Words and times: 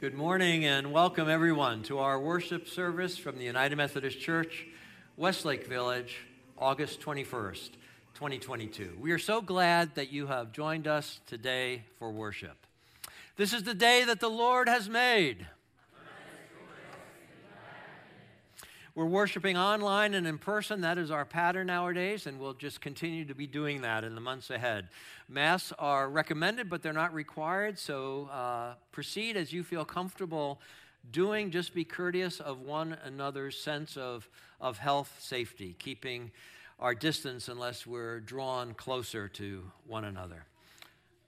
Good 0.00 0.14
morning 0.14 0.64
and 0.64 0.92
welcome 0.92 1.28
everyone 1.28 1.82
to 1.82 1.98
our 1.98 2.18
worship 2.18 2.66
service 2.66 3.18
from 3.18 3.36
the 3.36 3.44
United 3.44 3.76
Methodist 3.76 4.18
Church, 4.18 4.66
Westlake 5.18 5.66
Village, 5.66 6.16
August 6.56 7.02
21st, 7.02 7.72
2022. 8.14 8.96
We 8.98 9.12
are 9.12 9.18
so 9.18 9.42
glad 9.42 9.96
that 9.96 10.10
you 10.10 10.26
have 10.28 10.52
joined 10.52 10.88
us 10.88 11.20
today 11.26 11.84
for 11.98 12.10
worship. 12.10 12.66
This 13.36 13.52
is 13.52 13.64
the 13.64 13.74
day 13.74 14.02
that 14.04 14.20
the 14.20 14.30
Lord 14.30 14.70
has 14.70 14.88
made. 14.88 15.46
We're 18.96 19.04
worshiping 19.04 19.56
online 19.56 20.14
and 20.14 20.26
in 20.26 20.36
person. 20.36 20.80
That 20.80 20.98
is 20.98 21.12
our 21.12 21.24
pattern 21.24 21.68
nowadays, 21.68 22.26
and 22.26 22.40
we'll 22.40 22.54
just 22.54 22.80
continue 22.80 23.24
to 23.24 23.36
be 23.36 23.46
doing 23.46 23.82
that 23.82 24.02
in 24.02 24.16
the 24.16 24.20
months 24.20 24.50
ahead. 24.50 24.88
Masks 25.28 25.72
are 25.78 26.10
recommended, 26.10 26.68
but 26.68 26.82
they're 26.82 26.92
not 26.92 27.14
required, 27.14 27.78
so 27.78 28.28
uh, 28.32 28.74
proceed 28.90 29.36
as 29.36 29.52
you 29.52 29.62
feel 29.62 29.84
comfortable 29.84 30.60
doing. 31.12 31.52
Just 31.52 31.72
be 31.72 31.84
courteous 31.84 32.40
of 32.40 32.62
one 32.62 32.96
another's 33.04 33.56
sense 33.56 33.96
of, 33.96 34.28
of 34.60 34.78
health 34.78 35.16
safety, 35.20 35.76
keeping 35.78 36.32
our 36.80 36.94
distance 36.94 37.48
unless 37.48 37.86
we're 37.86 38.18
drawn 38.18 38.74
closer 38.74 39.28
to 39.28 39.70
one 39.86 40.04
another. 40.04 40.46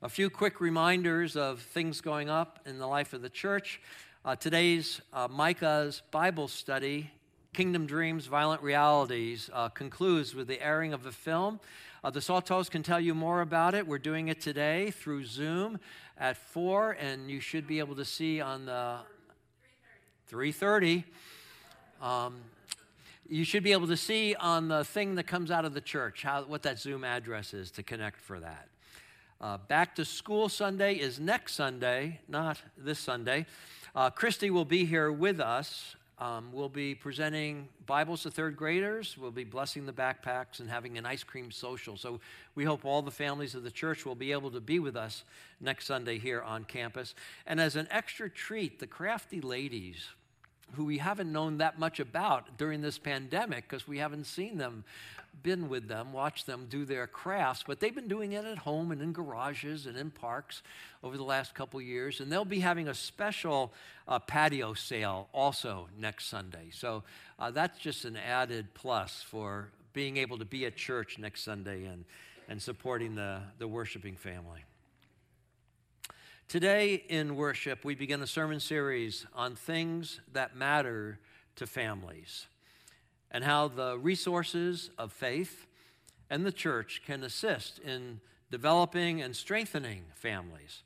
A 0.03 0.09
few 0.09 0.31
quick 0.31 0.61
reminders 0.61 1.37
of 1.37 1.61
things 1.61 2.01
going 2.01 2.29
up 2.29 2.59
in 2.67 2.81
the 2.81 2.89
life 2.89 3.13
of 3.13 3.23
the 3.23 3.31
church. 3.31 3.81
Uh, 4.25 4.35
today's 4.35 5.01
uh, 5.13 5.29
Micah's 5.29 6.03
Bible 6.11 6.49
study 6.49 7.13
Kingdom 7.55 7.85
Dreams, 7.85 8.25
Violent 8.25 8.63
Realities 8.63 9.51
uh, 9.53 9.69
concludes 9.69 10.35
with 10.35 10.49
the 10.49 10.59
airing 10.65 10.95
of 10.95 11.03
the 11.03 11.13
film. 11.13 11.61
Uh, 12.03 12.09
the 12.09 12.21
Saltos 12.21 12.71
can 12.71 12.83
tell 12.83 12.99
you 12.99 13.15
more 13.15 13.43
about 13.43 13.75
it. 13.75 13.87
We're 13.87 13.99
doing 13.99 14.29
it 14.29 14.41
today 14.41 14.91
through 14.91 15.27
Zoom 15.27 15.79
at 16.17 16.39
4, 16.39 16.93
and 16.93 17.31
you 17.31 17.41
should 17.41 17.67
be 17.67 17.79
able 17.79 17.95
to 17.97 18.07
see 18.07 18.41
on 18.41 18.65
the 18.65 19.01
3.30. 20.33 21.05
Um, 22.01 22.37
you 23.29 23.45
should 23.45 23.63
be 23.63 23.73
able 23.73 23.89
to 23.89 23.99
see 23.99 24.35
on 24.35 24.69
the 24.69 24.83
thing 24.83 25.17
that 25.17 25.27
comes 25.27 25.51
out 25.51 25.67
of 25.67 25.75
the 25.75 25.83
church 25.83 26.23
how, 26.23 26.45
what 26.45 26.63
that 26.63 26.79
Zoom 26.79 27.05
address 27.05 27.53
is 27.53 27.71
to 27.73 27.83
connect 27.83 28.19
for 28.19 28.41
that. 28.41 28.69
Uh, 29.43 29.59
back 29.59 29.95
to 29.97 30.07
school 30.07 30.49
Sunday 30.49 30.95
is 30.95 31.21
next 31.21 31.53
Sunday, 31.53 32.21
not 32.29 32.63
this 32.79 32.99
Sunday. 32.99 33.45
Uh, 33.95 34.09
Christy 34.09 34.49
will 34.49 34.65
be 34.65 34.87
here 34.87 35.13
with 35.13 35.39
us 35.39 35.97
um, 36.23 36.51
we'll 36.53 36.69
be 36.69 36.95
presenting 36.95 37.67
Bibles 37.85 38.23
to 38.23 38.31
third 38.31 38.57
graders. 38.57 39.19
We'll 39.19 39.33
be 39.33 39.43
blessing 39.43 39.87
the 39.87 39.93
backpacks 39.93 40.61
and 40.61 40.71
having 40.71 40.97
an 40.97 41.05
ice 41.05 41.25
cream 41.25 41.51
social. 41.51 41.97
So 41.97 42.21
we 42.55 42.63
hope 42.65 42.85
all 42.85 43.03
the 43.03 43.11
families 43.11 43.57
of 43.57 43.65
the 43.65 43.73
church 43.73 44.07
will 44.07 44.15
be 44.15 44.31
able 44.31 44.53
to 44.53 44.61
be 44.61 44.79
with 44.79 44.95
us 44.95 45.25
next 45.61 45.87
Sunday 45.87 46.21
here 46.21 46.41
on 46.41 46.63
campus. 46.63 47.17
And 47.45 47.61
as 47.61 47.75
an 47.75 47.89
extra 47.91 48.31
treat, 48.31 48.79
the 48.79 48.87
crafty 48.87 49.41
ladies 49.41 50.07
who 50.73 50.85
we 50.85 50.99
haven't 50.99 51.33
known 51.33 51.59
that 51.59 51.79
much 51.79 52.01
about 52.01 52.57
during 52.57 52.81
this 52.81 52.99
pandemic 52.99 53.69
because 53.69 53.87
we 53.87 53.99
haven't 53.99 54.25
seen 54.25 54.59
them, 54.59 54.85
been 55.43 55.69
with 55.69 55.89
them, 55.89 56.13
watched 56.13 56.47
them 56.47 56.67
do 56.69 56.85
their 56.85 57.07
crafts, 57.07 57.65
but 57.67 57.81
they've 57.81 57.95
been 57.95 58.09
doing 58.09 58.33
it 58.33 58.45
at 58.45 58.59
home 58.59 58.91
and 58.91 59.01
in 59.01 59.13
garages 59.13 59.87
and 59.87 59.97
in 59.97 60.11
parks 60.11 60.63
over 61.03 61.17
the 61.17 61.25
last 61.25 61.55
couple 61.55 61.81
years. 61.81 62.21
And 62.21 62.31
they'll 62.31 62.45
be 62.45 62.61
having 62.61 62.89
a 62.89 62.95
special 62.95 63.73
uh, 64.07 64.19
patio 64.19 64.75
sale 64.75 65.29
also 65.33 65.89
next 65.99 66.27
Sunday. 66.27 66.69
So 66.71 67.03
uh, 67.39 67.51
that's 67.51 67.79
just 67.79 68.05
an 68.05 68.17
added 68.17 68.75
plus 68.75 69.23
for 69.23 69.69
being 69.93 70.17
able 70.17 70.39
to 70.39 70.45
be 70.45 70.65
at 70.67 70.77
church 70.77 71.19
next 71.19 71.43
Sunday 71.43 71.85
and, 71.85 72.05
and 72.49 72.61
supporting 72.61 73.15
the, 73.15 73.41
the 73.59 73.69
worshiping 73.69 74.17
family. 74.17 74.65
Today 76.53 77.03
in 77.09 77.37
worship, 77.37 77.83
we 77.83 77.95
begin 77.95 78.21
a 78.21 78.27
sermon 78.27 78.61
series 78.61 79.25
on 79.33 79.55
things 79.57 80.21
that 80.35 80.55
matter 80.55 81.19
to 81.57 81.67
families 81.67 82.47
and 83.31 83.43
how 83.43 83.69
the 83.69 83.97
resources 83.97 84.91
of 84.99 85.13
faith 85.13 85.67
and 86.29 86.45
the 86.45 86.53
church 86.53 87.01
can 87.07 87.25
assist 87.25 87.79
in 87.79 88.21
developing 88.51 89.23
and 89.23 89.35
strengthening 89.35 90.03
families, 90.15 90.83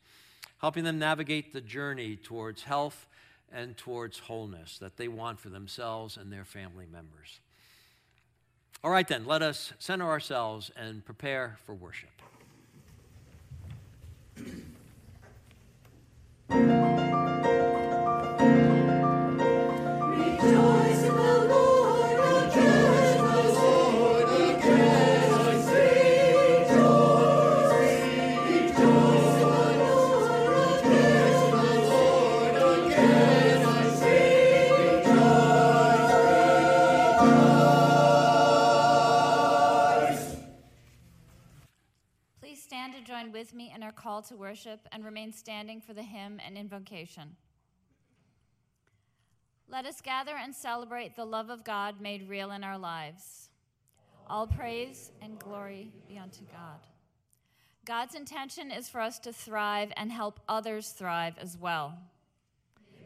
helping 0.61 0.85
them 0.85 1.01
navigate 1.01 1.53
the 1.53 1.61
journey 1.61 2.15
towards 2.15 2.63
health 2.63 3.09
and 3.51 3.77
towards 3.77 4.21
wholeness 4.21 4.79
that 4.79 4.97
they 4.97 5.09
want 5.09 5.41
for 5.41 5.49
themselves 5.49 6.17
and 6.17 6.33
their 6.33 6.45
family 6.45 6.87
members. 6.87 7.41
All 8.85 8.93
right, 8.93 9.09
then, 9.09 9.27
let 9.27 9.43
us 9.43 9.73
center 9.81 10.09
ourselves 10.09 10.71
and 10.77 11.05
prepare 11.05 11.59
for 11.67 11.75
worship. 11.75 12.11
Thank 16.49 16.91
you. 16.91 16.96
Call 43.93 44.23
to 44.23 44.37
worship 44.37 44.81
and 44.93 45.05
remain 45.05 45.33
standing 45.33 45.81
for 45.81 45.95
the 45.95 46.03
hymn 46.03 46.41
and 46.45 46.57
invocation. 46.57 47.37
Let 49.69 49.87
us 49.87 50.01
gather 50.01 50.37
and 50.37 50.55
celebrate 50.55 51.17
the 51.17 51.25
love 51.25 51.51
of 51.51 51.65
God 51.65 52.01
made 52.01 52.29
real 52.29 52.53
in 52.53 52.63
our 52.63 52.79
lives. 52.79 53.51
All 54.29 54.47
praise 54.47 55.11
and 55.21 55.39
glory 55.39 55.93
be 56.09 56.19
unto 56.19 56.45
God. 56.45 56.87
God's 57.85 58.15
intention 58.15 58.71
is 58.71 58.89
for 58.89 59.01
us 59.01 59.19
to 59.21 59.33
thrive 59.33 59.93
and 59.97 60.11
help 60.11 60.41
others 60.49 60.91
thrive 60.91 61.35
as 61.41 61.57
well. 61.57 61.95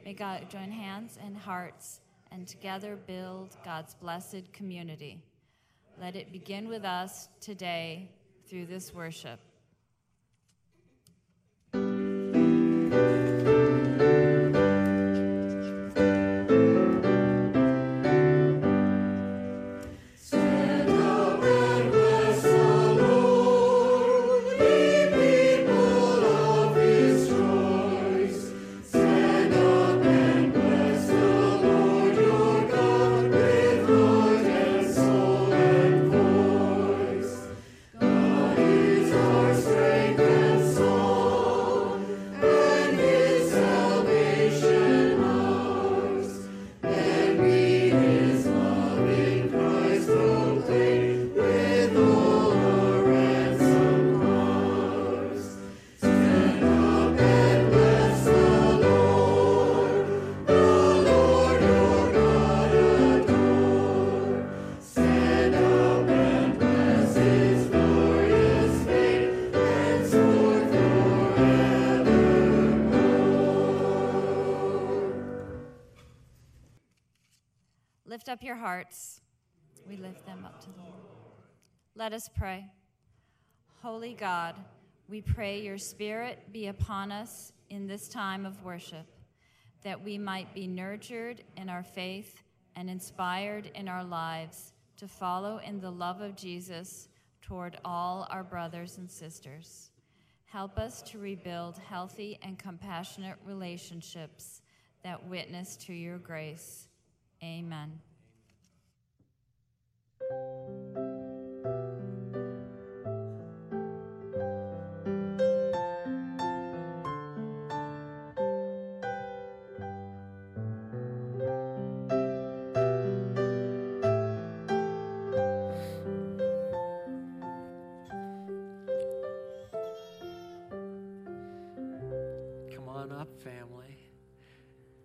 May 0.05 0.15
God 0.15 0.49
join 0.49 0.71
hands 0.71 1.19
and 1.23 1.37
hearts 1.37 2.01
and 2.33 2.47
together 2.47 2.97
build 3.07 3.57
God's 3.65 3.95
blessed 3.95 4.53
community. 4.53 5.23
Let 6.01 6.17
it 6.17 6.33
begin 6.33 6.69
with 6.69 6.85
us 6.85 7.29
today 7.41 8.11
through 8.49 8.67
this 8.67 8.95
worship. 8.95 9.41
Música 12.91 13.70
up 78.29 78.43
your 78.43 78.57
hearts. 78.57 79.21
We 79.89 79.97
lift 79.97 80.27
them 80.27 80.45
up 80.45 80.61
to 80.61 80.71
the 80.73 80.83
Lord. 80.83 80.95
Let 81.95 82.13
us 82.13 82.29
pray. 82.37 82.67
Holy 83.83 84.15
God, 84.15 84.57
we 85.09 85.23
pray 85.23 85.61
your 85.61 85.79
Spirit 85.79 86.53
be 86.53 86.67
upon 86.67 87.11
us 87.11 87.53
in 87.71 87.87
this 87.87 88.09
time 88.09 88.47
of 88.47 88.63
worship, 88.65 89.07
that 89.83 90.05
we 90.05 90.19
might 90.19 90.55
be 90.55 90.67
nurtured 90.67 91.43
in 91.57 91.69
our 91.69 91.83
faith 91.83 92.43
and 92.77 92.91
inspired 92.91 93.71
in 93.75 93.89
our 93.89 94.05
lives 94.05 94.73
to 94.99 95.09
follow 95.09 95.59
in 95.59 95.81
the 95.81 95.91
love 95.91 96.21
of 96.21 96.37
Jesus 96.37 97.09
toward 97.43 97.79
all 97.85 98.29
our 98.31 98.45
brothers 98.45 98.99
and 98.99 99.11
sisters. 99.11 99.91
Help 100.45 100.79
us 100.79 101.01
to 101.03 101.19
rebuild 101.19 101.79
healthy 101.79 102.39
and 102.43 102.59
compassionate 102.59 103.37
relationships 103.45 104.63
that 105.03 105.27
witness 105.27 105.77
to 105.77 105.93
your 105.93 106.19
grace. 106.19 106.89
Amen. 107.43 108.01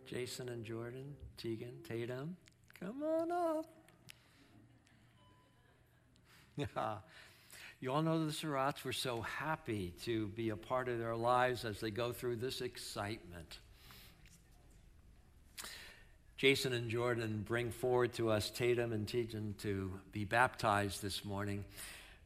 Jason 0.06 0.50
and 0.50 0.63
Jordan, 0.63 1.16
Tegan, 1.38 1.74
Tatum, 1.88 2.38
come 2.80 3.02
on 3.04 3.31
up. 3.31 3.66
Yeah. 6.56 6.66
You 7.81 7.92
all 7.92 8.02
know 8.02 8.25
the 8.25 8.31
Surratts 8.31 8.84
were 8.86 8.94
so 8.94 9.22
happy 9.22 9.94
to 10.06 10.28
be 10.30 10.50
a 10.50 10.56
part 10.56 10.88
of 10.88 10.98
their 10.98 11.16
lives 11.16 11.66
as 11.66 11.81
they 11.81 11.92
go 11.92 12.13
through 12.13 12.38
this 12.38 12.62
excitement. 12.62 13.60
Jason 16.38 16.74
and 16.74 16.90
Jordan 16.90 17.44
bring 17.46 17.72
forward 17.72 18.13
to 18.13 18.31
us 18.31 18.50
Tatum 18.50 18.94
and 18.94 19.06
Tegan 19.08 19.56
to 19.60 19.92
be 20.13 20.24
baptized 20.24 21.01
this 21.01 21.25
morning. 21.25 21.66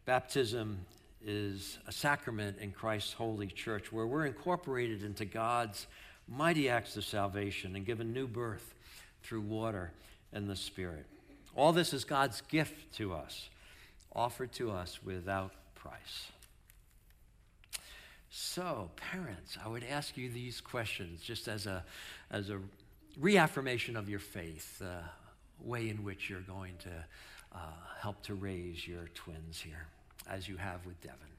Baptism 0.06 0.86
is 1.26 1.80
a 1.88 1.92
sacrament 1.92 2.60
in 2.60 2.72
Christ's 2.72 3.14
holy 3.14 3.48
church 3.48 3.92
where 3.92 4.08
we're 4.08 4.28
incorporated 4.28 5.04
into 5.04 5.26
God's 5.26 5.88
mighty 6.30 6.70
acts 6.70 6.96
of 6.98 7.04
salvation 7.04 7.76
and 7.76 7.86
given 7.86 8.14
new 8.14 8.28
birth 8.28 8.74
through 9.24 9.42
water 9.42 9.92
and 10.32 10.50
the 10.50 10.56
Spirit. 10.56 11.06
All 11.56 11.74
this 11.74 11.94
is 11.94 12.04
God's 12.04 12.42
gift 12.42 12.96
to 12.98 13.14
us, 13.14 13.50
offered 14.16 14.52
to 14.54 14.72
us 14.72 15.00
without 15.04 15.52
price. 15.76 16.28
So, 18.30 18.92
parents, 18.96 19.58
I 19.64 19.68
would 19.68 19.84
ask 19.84 20.16
you 20.16 20.30
these 20.30 20.62
questions 20.62 21.22
just 21.22 21.48
as 21.48 21.66
a, 21.66 21.84
as 22.30 22.50
a 22.50 22.60
reaffirmation 23.20 23.98
of 23.98 24.08
your 24.08 24.20
faith, 24.20 24.80
the 24.80 25.00
way 25.60 25.90
in 25.90 26.04
which 26.04 26.30
you're 26.30 26.42
going 26.42 26.76
to 26.80 26.92
uh, 27.54 27.58
help 28.00 28.22
to 28.24 28.36
raise 28.36 28.88
your 28.88 29.08
twins 29.16 29.60
here, 29.60 29.88
as 30.30 30.48
you 30.48 30.58
have 30.58 30.86
with 30.86 31.02
Devin. 31.02 31.39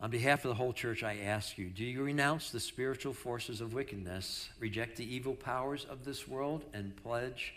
On 0.00 0.10
behalf 0.10 0.44
of 0.44 0.50
the 0.50 0.54
whole 0.54 0.72
church, 0.72 1.02
I 1.02 1.18
ask 1.24 1.58
you 1.58 1.66
do 1.66 1.84
you 1.84 2.02
renounce 2.02 2.50
the 2.50 2.60
spiritual 2.60 3.12
forces 3.12 3.60
of 3.60 3.74
wickedness, 3.74 4.48
reject 4.60 4.96
the 4.96 5.14
evil 5.14 5.34
powers 5.34 5.84
of 5.90 6.04
this 6.04 6.28
world, 6.28 6.64
and 6.72 6.94
pledge 7.02 7.54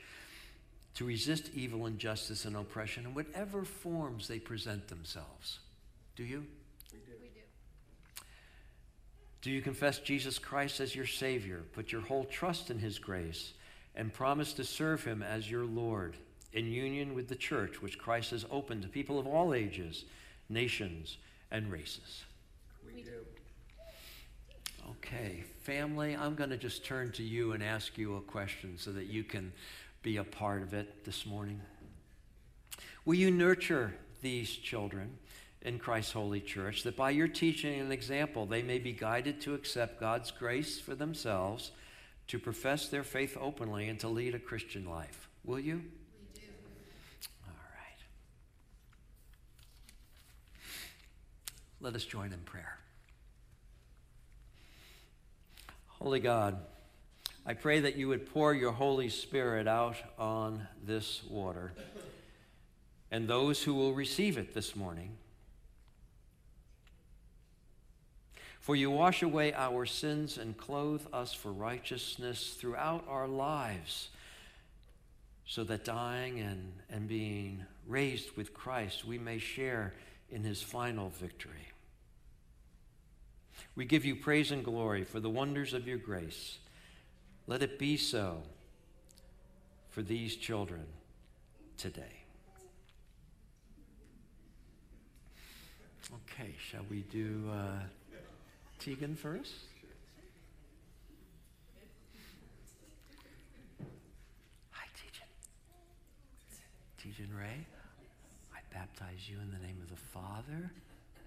to 0.96 1.06
resist 1.06 1.52
evil, 1.54 1.86
injustice, 1.86 2.46
and 2.46 2.56
oppression 2.56 3.06
in 3.06 3.14
whatever 3.14 3.64
forms 3.64 4.28
they 4.28 4.40
present 4.40 4.88
themselves? 4.88 5.60
Do 6.16 6.24
you? 6.24 6.46
We 6.92 7.00
do. 7.00 7.12
Do 9.42 9.50
you 9.50 9.62
confess 9.62 10.00
Jesus 10.00 10.38
Christ 10.38 10.80
as 10.80 10.96
your 10.96 11.08
Savior, 11.08 11.64
put 11.74 11.92
your 11.92 12.02
whole 12.02 12.26
trust 12.26 12.70
in 12.70 12.80
His 12.80 13.00
grace, 13.00 13.54
and 13.96 14.14
promise 14.14 14.54
to 14.54 14.64
serve 14.64 15.04
Him 15.04 15.24
as 15.24 15.50
your 15.50 15.66
Lord 15.66 16.16
in 16.54 16.66
union 16.66 17.14
with 17.14 17.28
the 17.28 17.36
church, 17.36 17.82
which 17.82 17.98
Christ 17.98 18.32
has 18.32 18.46
opened 18.52 18.82
to 18.82 18.88
people 18.88 19.20
of 19.20 19.28
all 19.28 19.54
ages, 19.54 20.06
nations, 20.50 21.18
and 21.50 21.72
races? 21.72 22.24
Okay, 25.14 25.44
family, 25.64 26.16
I'm 26.16 26.36
going 26.36 26.52
to 26.52 26.58
just 26.58 26.86
turn 26.86 27.12
to 27.14 27.24
you 27.24 27.52
and 27.52 27.62
ask 27.62 27.98
you 27.98 28.16
a 28.16 28.22
question 28.22 28.78
so 28.78 28.94
that 28.94 29.08
you 29.08 29.26
can 29.26 29.52
be 30.04 30.18
a 30.18 30.24
part 30.24 30.62
of 30.62 30.74
it 30.74 31.04
this 31.04 31.26
morning. 31.26 31.60
Will 33.04 33.16
you 33.16 33.30
nurture 33.30 33.94
these 34.22 34.50
children 34.50 35.18
in 35.64 35.80
Christ's 35.80 36.14
holy 36.14 36.40
church 36.40 36.84
that 36.84 36.96
by 36.96 37.10
your 37.10 37.28
teaching 37.28 37.82
and 37.82 37.92
example 37.92 38.46
they 38.46 38.62
may 38.62 38.80
be 38.80 38.94
guided 38.94 39.42
to 39.42 39.54
accept 39.54 40.00
God's 40.00 40.32
grace 40.32 40.80
for 40.80 40.96
themselves, 40.96 41.72
to 42.28 42.40
profess 42.40 42.88
their 42.88 43.04
faith 43.04 43.38
openly, 43.40 43.90
and 43.90 44.00
to 44.00 44.08
lead 44.08 44.34
a 44.34 44.40
Christian 44.40 44.86
life? 44.86 45.28
Will 45.44 45.60
you? 45.60 45.76
We 45.76 46.40
do. 46.40 46.48
All 47.46 47.54
right. 47.76 48.00
Let 51.82 51.96
us 51.96 52.06
join 52.06 52.32
in 52.32 52.40
prayer. 52.40 52.81
Holy 56.02 56.20
God, 56.20 56.58
I 57.46 57.54
pray 57.54 57.82
that 57.82 57.96
you 57.96 58.08
would 58.08 58.26
pour 58.34 58.56
your 58.56 58.72
Holy 58.72 59.08
Spirit 59.08 59.68
out 59.68 59.98
on 60.18 60.68
this 60.84 61.22
water 61.30 61.74
and 63.12 63.28
those 63.28 63.62
who 63.62 63.76
will 63.76 63.94
receive 63.94 64.40
it 64.40 64.56
this 64.56 64.76
morning. 64.76 65.12
For 68.60 68.76
you 68.76 68.90
wash 68.90 69.22
away 69.22 69.54
our 69.54 69.86
sins 69.86 70.40
and 70.40 70.58
clothe 70.58 71.06
us 71.14 71.34
for 71.34 71.52
righteousness 71.52 72.56
throughout 72.60 73.06
our 73.08 73.28
lives, 73.28 74.10
so 75.46 75.64
that 75.66 75.86
dying 75.86 76.40
and, 76.40 76.74
and 76.90 77.08
being 77.08 77.64
raised 77.88 78.36
with 78.36 78.56
Christ, 78.56 79.06
we 79.06 79.20
may 79.20 79.38
share 79.38 79.94
in 80.32 80.44
his 80.44 80.64
final 80.64 81.10
victory. 81.10 81.71
We 83.76 83.86
give 83.86 84.06
you 84.06 84.16
praise 84.16 84.52
and 84.52 84.64
glory 84.64 85.04
for 85.04 85.20
the 85.20 85.30
wonders 85.30 85.74
of 85.74 85.88
your 85.88 85.98
grace. 85.98 86.58
Let 87.48 87.62
it 87.62 87.80
be 87.80 87.98
so 87.98 88.44
for 89.90 90.02
these 90.02 90.36
children 90.36 90.86
today. 91.78 92.22
Okay, 96.14 96.54
shall 96.60 96.86
we 96.90 97.02
do 97.04 97.50
uh, 97.52 97.80
Tegan 98.80 99.16
first? 99.16 99.54
Hi, 104.72 104.88
Tegan. 104.96 105.30
Tegan 106.98 107.38
Ray, 107.38 107.66
I 108.54 108.60
baptize 108.74 109.30
you 109.30 109.38
in 109.42 109.52
the 109.52 109.66
name 109.66 109.78
of 109.82 109.90
the 109.90 110.02
Father 110.02 110.72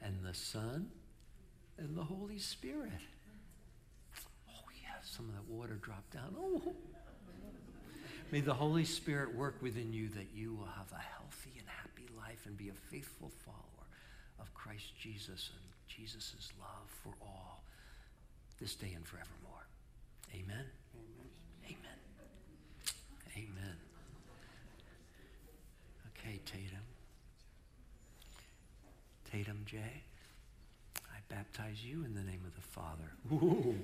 and 0.02 0.14
the 0.22 0.34
Son 0.34 0.90
and 1.78 1.96
the 1.96 2.04
Holy 2.04 2.38
Spirit. 2.38 2.92
Oh, 4.48 4.64
yeah, 4.82 4.96
some 5.02 5.28
of 5.28 5.34
that 5.34 5.48
water 5.48 5.74
dropped 5.74 6.12
down. 6.12 6.34
Oh. 6.38 6.74
May 8.30 8.40
the 8.40 8.54
Holy 8.54 8.84
Spirit 8.84 9.34
work 9.34 9.56
within 9.62 9.92
you 9.92 10.08
that 10.10 10.28
you 10.34 10.54
will 10.54 10.68
have 10.76 10.90
a 10.92 11.00
healthy 11.00 11.52
and 11.58 11.68
happy 11.68 12.08
life 12.16 12.46
and 12.46 12.56
be 12.56 12.68
a 12.68 12.90
faithful 12.90 13.30
follower 13.44 13.86
of 14.40 14.52
Christ 14.54 14.96
Jesus 15.00 15.50
and 15.54 15.64
Jesus' 15.86 16.52
love 16.58 16.90
for 17.02 17.14
all 17.22 17.62
this 18.60 18.74
day 18.74 18.92
and 18.94 19.06
forevermore. 19.06 19.66
Amen. 20.34 20.64
Amen. 21.64 21.98
Amen. 23.36 23.76
Okay, 26.18 26.40
Tatum. 26.44 26.84
Tatum 29.30 29.62
J. 29.66 29.78
I 31.30 31.34
baptize 31.34 31.84
you 31.84 32.04
in 32.04 32.14
the 32.14 32.22
name 32.22 32.40
of 32.46 32.54
the 32.54 32.60
Father. 32.60 33.12
Ooh, 33.32 33.74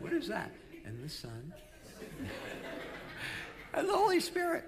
what 0.00 0.12
is 0.12 0.28
that? 0.28 0.52
And 0.84 1.02
the 1.02 1.08
Son. 1.08 1.52
and 3.74 3.88
the 3.88 3.92
Holy 3.92 4.20
Spirit. 4.20 4.64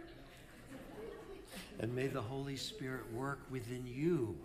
And 1.81 1.95
may 1.95 2.09
the 2.09 2.23
Holy 2.23 2.57
Spirit 2.57 3.13
work 3.13 3.41
within 3.51 3.87
you, 3.87 4.37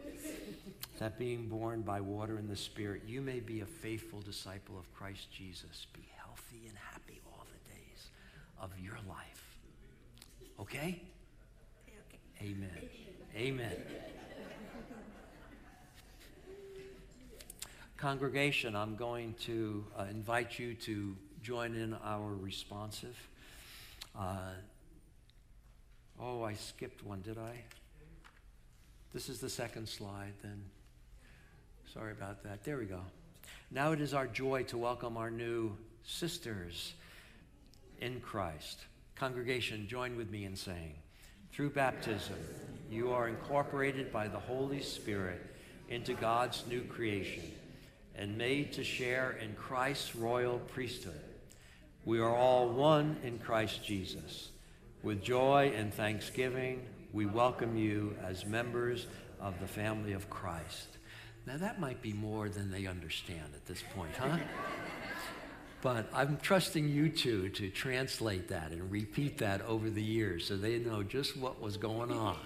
that 0.99 1.17
being 1.17 1.47
born 1.47 1.81
by 1.81 1.99
water 1.99 2.37
and 2.37 2.47
the 2.47 2.55
Spirit, 2.55 3.03
you 3.07 3.21
may 3.21 3.39
be 3.39 3.61
a 3.61 3.65
faithful 3.65 4.21
disciple 4.21 4.77
of 4.77 4.91
Christ 4.93 5.31
Jesus. 5.31 5.87
Be 5.93 6.07
healthy 6.15 6.67
and 6.67 6.77
happy 6.77 7.21
all 7.25 7.45
the 7.51 7.69
days 7.73 8.09
of 8.59 8.71
your 8.79 8.99
life. 9.07 9.57
Okay? 10.59 11.01
Amen. 12.39 12.89
Amen. 13.35 13.75
Congregation, 17.97 18.75
I'm 18.75 18.95
going 18.95 19.33
to 19.41 19.85
uh, 19.97 20.05
invite 20.09 20.59
you 20.59 20.73
to 20.73 21.15
join 21.41 21.75
in 21.75 21.93
our 22.03 22.33
responsive. 22.33 23.15
Uh, 24.17 24.51
oh, 26.19 26.43
I 26.43 26.53
skipped 26.53 27.05
one, 27.05 27.21
did 27.21 27.37
I? 27.37 27.61
This 29.13 29.29
is 29.29 29.39
the 29.39 29.49
second 29.49 29.87
slide, 29.87 30.33
then. 30.41 30.63
Sorry 31.93 32.11
about 32.11 32.43
that. 32.43 32.63
There 32.63 32.77
we 32.77 32.85
go. 32.85 33.01
Now 33.71 33.91
it 33.91 34.01
is 34.01 34.13
our 34.13 34.27
joy 34.27 34.63
to 34.63 34.77
welcome 34.77 35.15
our 35.15 35.31
new 35.31 35.77
sisters 36.03 36.95
in 38.01 38.19
Christ. 38.19 38.79
Congregation, 39.15 39.87
join 39.87 40.17
with 40.17 40.29
me 40.29 40.45
in 40.45 40.55
saying, 40.55 40.95
through 41.51 41.69
baptism, 41.69 42.35
you 42.89 43.11
are 43.11 43.29
incorporated 43.29 44.11
by 44.11 44.27
the 44.27 44.39
Holy 44.39 44.81
Spirit 44.81 45.55
into 45.89 46.15
God's 46.15 46.63
new 46.67 46.81
creation 46.81 47.43
and 48.15 48.37
made 48.37 48.73
to 48.73 48.83
share 48.83 49.31
in 49.41 49.53
Christ's 49.55 50.15
royal 50.15 50.59
priesthood. 50.59 51.19
We 52.05 52.19
are 52.19 52.35
all 52.35 52.69
one 52.69 53.17
in 53.23 53.39
Christ 53.39 53.83
Jesus. 53.83 54.49
With 55.01 55.23
joy 55.23 55.73
and 55.75 55.93
thanksgiving, 55.93 56.85
we 57.11 57.25
welcome 57.25 57.77
you 57.77 58.15
as 58.23 58.45
members 58.45 59.07
of 59.39 59.59
the 59.59 59.67
family 59.67 60.13
of 60.13 60.29
Christ. 60.29 60.87
Now, 61.45 61.57
that 61.57 61.79
might 61.79 62.01
be 62.01 62.13
more 62.13 62.47
than 62.49 62.71
they 62.71 62.85
understand 62.87 63.53
at 63.53 63.65
this 63.65 63.83
point, 63.95 64.15
huh? 64.17 64.37
but 65.81 66.09
I'm 66.13 66.37
trusting 66.37 66.87
you 66.87 67.09
two 67.09 67.49
to 67.49 67.69
translate 67.69 68.47
that 68.47 68.71
and 68.71 68.89
repeat 68.89 69.37
that 69.39 69.61
over 69.63 69.89
the 69.89 70.01
years 70.01 70.47
so 70.47 70.55
they 70.55 70.79
know 70.79 71.03
just 71.03 71.35
what 71.35 71.61
was 71.61 71.75
going 71.75 72.11
on. 72.11 72.37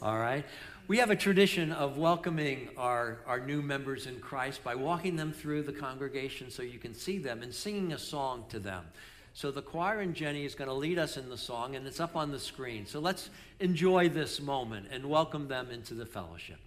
All 0.00 0.18
right? 0.18 0.46
We 0.90 0.98
have 0.98 1.12
a 1.12 1.14
tradition 1.14 1.70
of 1.70 1.98
welcoming 1.98 2.68
our, 2.76 3.18
our 3.24 3.38
new 3.38 3.62
members 3.62 4.08
in 4.08 4.18
Christ 4.18 4.64
by 4.64 4.74
walking 4.74 5.14
them 5.14 5.32
through 5.32 5.62
the 5.62 5.72
congregation 5.72 6.50
so 6.50 6.64
you 6.64 6.80
can 6.80 6.94
see 6.94 7.18
them 7.18 7.44
and 7.44 7.54
singing 7.54 7.92
a 7.92 7.96
song 7.96 8.44
to 8.48 8.58
them. 8.58 8.84
So 9.32 9.52
the 9.52 9.62
choir 9.62 10.00
and 10.00 10.16
Jenny 10.16 10.44
is 10.44 10.56
going 10.56 10.66
to 10.66 10.74
lead 10.74 10.98
us 10.98 11.16
in 11.16 11.28
the 11.28 11.38
song, 11.38 11.76
and 11.76 11.86
it's 11.86 12.00
up 12.00 12.16
on 12.16 12.32
the 12.32 12.40
screen. 12.40 12.86
So 12.86 12.98
let's 12.98 13.30
enjoy 13.60 14.08
this 14.08 14.40
moment 14.40 14.88
and 14.90 15.08
welcome 15.08 15.46
them 15.46 15.70
into 15.70 15.94
the 15.94 16.06
fellowship. 16.06 16.58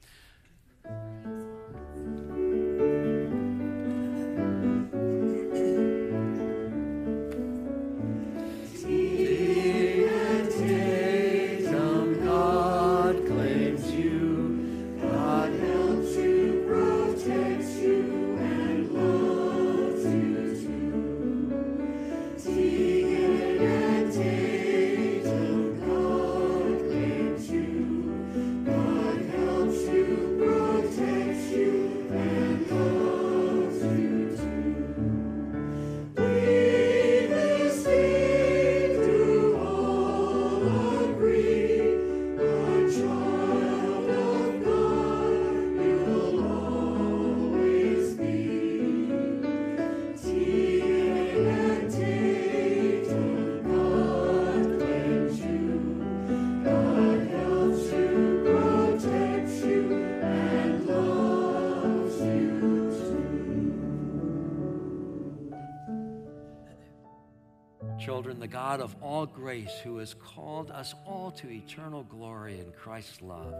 God 68.63 68.79
of 68.79 68.95
all 69.01 69.25
grace, 69.25 69.77
who 69.83 69.97
has 69.97 70.13
called 70.13 70.71
us 70.71 70.95
all 71.05 71.31
to 71.31 71.51
eternal 71.51 72.03
glory 72.03 72.61
in 72.61 72.71
Christ's 72.71 73.21
love, 73.21 73.53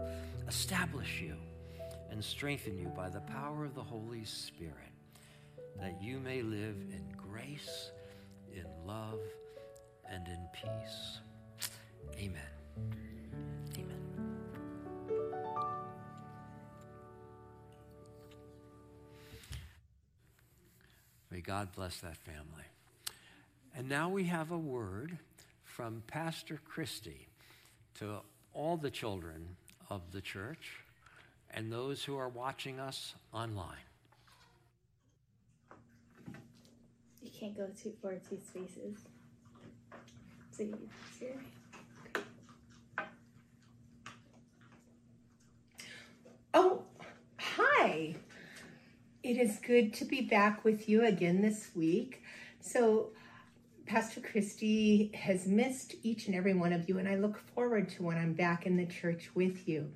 establish 0.48 1.20
you 1.20 1.36
and 2.10 2.24
strengthen 2.24 2.78
you 2.78 2.88
by 2.96 3.10
the 3.10 3.20
power 3.20 3.66
of 3.66 3.74
the 3.74 3.82
Holy 3.82 4.24
Spirit, 4.24 4.94
that 5.78 6.00
you 6.00 6.18
may 6.18 6.40
live 6.40 6.76
in 6.90 7.04
grace, 7.18 7.90
in 8.54 8.64
love, 8.86 9.18
and 10.10 10.26
in 10.26 10.48
peace. 10.54 11.20
Amen. 12.16 12.40
Amen. 13.76 14.00
May 21.30 21.42
God 21.42 21.68
bless 21.76 22.00
that 22.00 22.16
family. 22.16 22.64
And 23.76 23.88
now 23.88 24.08
we 24.08 24.24
have 24.24 24.52
a 24.52 24.58
word 24.58 25.18
from 25.64 26.02
Pastor 26.06 26.60
Christy 26.64 27.26
to 27.98 28.20
all 28.52 28.76
the 28.76 28.90
children 28.90 29.56
of 29.90 30.12
the 30.12 30.20
church 30.20 30.84
and 31.50 31.72
those 31.72 32.04
who 32.04 32.16
are 32.16 32.28
watching 32.28 32.78
us 32.78 33.14
online. 33.32 33.76
You 37.20 37.30
can't 37.36 37.56
go 37.56 37.66
too 37.80 37.92
far 38.00 38.12
two 38.28 38.38
spaces. 38.48 38.98
So 40.52 40.62
you. 40.62 40.78
Oh, 46.52 46.82
hi. 47.38 48.14
It 49.24 49.36
is 49.36 49.58
good 49.66 49.92
to 49.94 50.04
be 50.04 50.20
back 50.20 50.64
with 50.64 50.88
you 50.88 51.04
again 51.04 51.42
this 51.42 51.70
week. 51.74 52.22
So, 52.60 53.10
Pastor 53.86 54.20
Christy 54.20 55.10
has 55.14 55.46
missed 55.46 55.94
each 56.02 56.26
and 56.26 56.34
every 56.34 56.54
one 56.54 56.72
of 56.72 56.88
you, 56.88 56.98
and 56.98 57.06
I 57.06 57.16
look 57.16 57.38
forward 57.54 57.90
to 57.90 58.02
when 58.02 58.16
I'm 58.16 58.32
back 58.32 58.64
in 58.64 58.76
the 58.76 58.86
church 58.86 59.30
with 59.34 59.68
you. 59.68 59.92